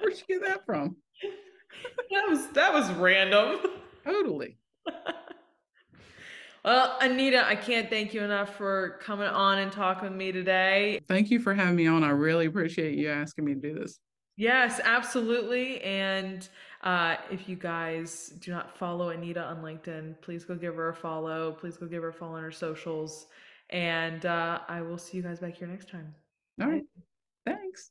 Where'd 0.00 0.16
she 0.16 0.24
get 0.28 0.42
that 0.44 0.66
from? 0.66 0.96
that 2.10 2.28
was 2.28 2.46
that 2.48 2.72
was 2.72 2.90
random. 2.92 3.58
Totally. 4.04 4.58
Well, 6.66 6.98
Anita, 7.00 7.46
I 7.46 7.54
can't 7.54 7.88
thank 7.88 8.12
you 8.12 8.22
enough 8.22 8.56
for 8.56 8.98
coming 9.00 9.28
on 9.28 9.58
and 9.58 9.70
talking 9.70 10.08
with 10.08 10.18
me 10.18 10.32
today. 10.32 10.98
Thank 11.06 11.30
you 11.30 11.38
for 11.38 11.54
having 11.54 11.76
me 11.76 11.86
on. 11.86 12.02
I 12.02 12.08
really 12.08 12.46
appreciate 12.46 12.98
you 12.98 13.08
asking 13.08 13.44
me 13.44 13.54
to 13.54 13.60
do 13.60 13.72
this. 13.72 14.00
Yes, 14.36 14.80
absolutely. 14.82 15.80
And 15.82 16.48
uh, 16.82 17.18
if 17.30 17.48
you 17.48 17.54
guys 17.54 18.32
do 18.40 18.50
not 18.50 18.76
follow 18.76 19.10
Anita 19.10 19.44
on 19.44 19.62
LinkedIn, 19.62 20.20
please 20.22 20.44
go 20.44 20.56
give 20.56 20.74
her 20.74 20.88
a 20.88 20.94
follow. 20.94 21.52
Please 21.52 21.76
go 21.76 21.86
give 21.86 22.02
her 22.02 22.08
a 22.08 22.12
follow 22.12 22.34
on 22.34 22.42
her 22.42 22.50
socials. 22.50 23.28
And 23.70 24.26
uh, 24.26 24.58
I 24.66 24.82
will 24.82 24.98
see 24.98 25.18
you 25.18 25.22
guys 25.22 25.38
back 25.38 25.54
here 25.54 25.68
next 25.68 25.88
time. 25.88 26.16
All 26.60 26.68
right. 26.68 26.84
Thanks. 27.46 27.90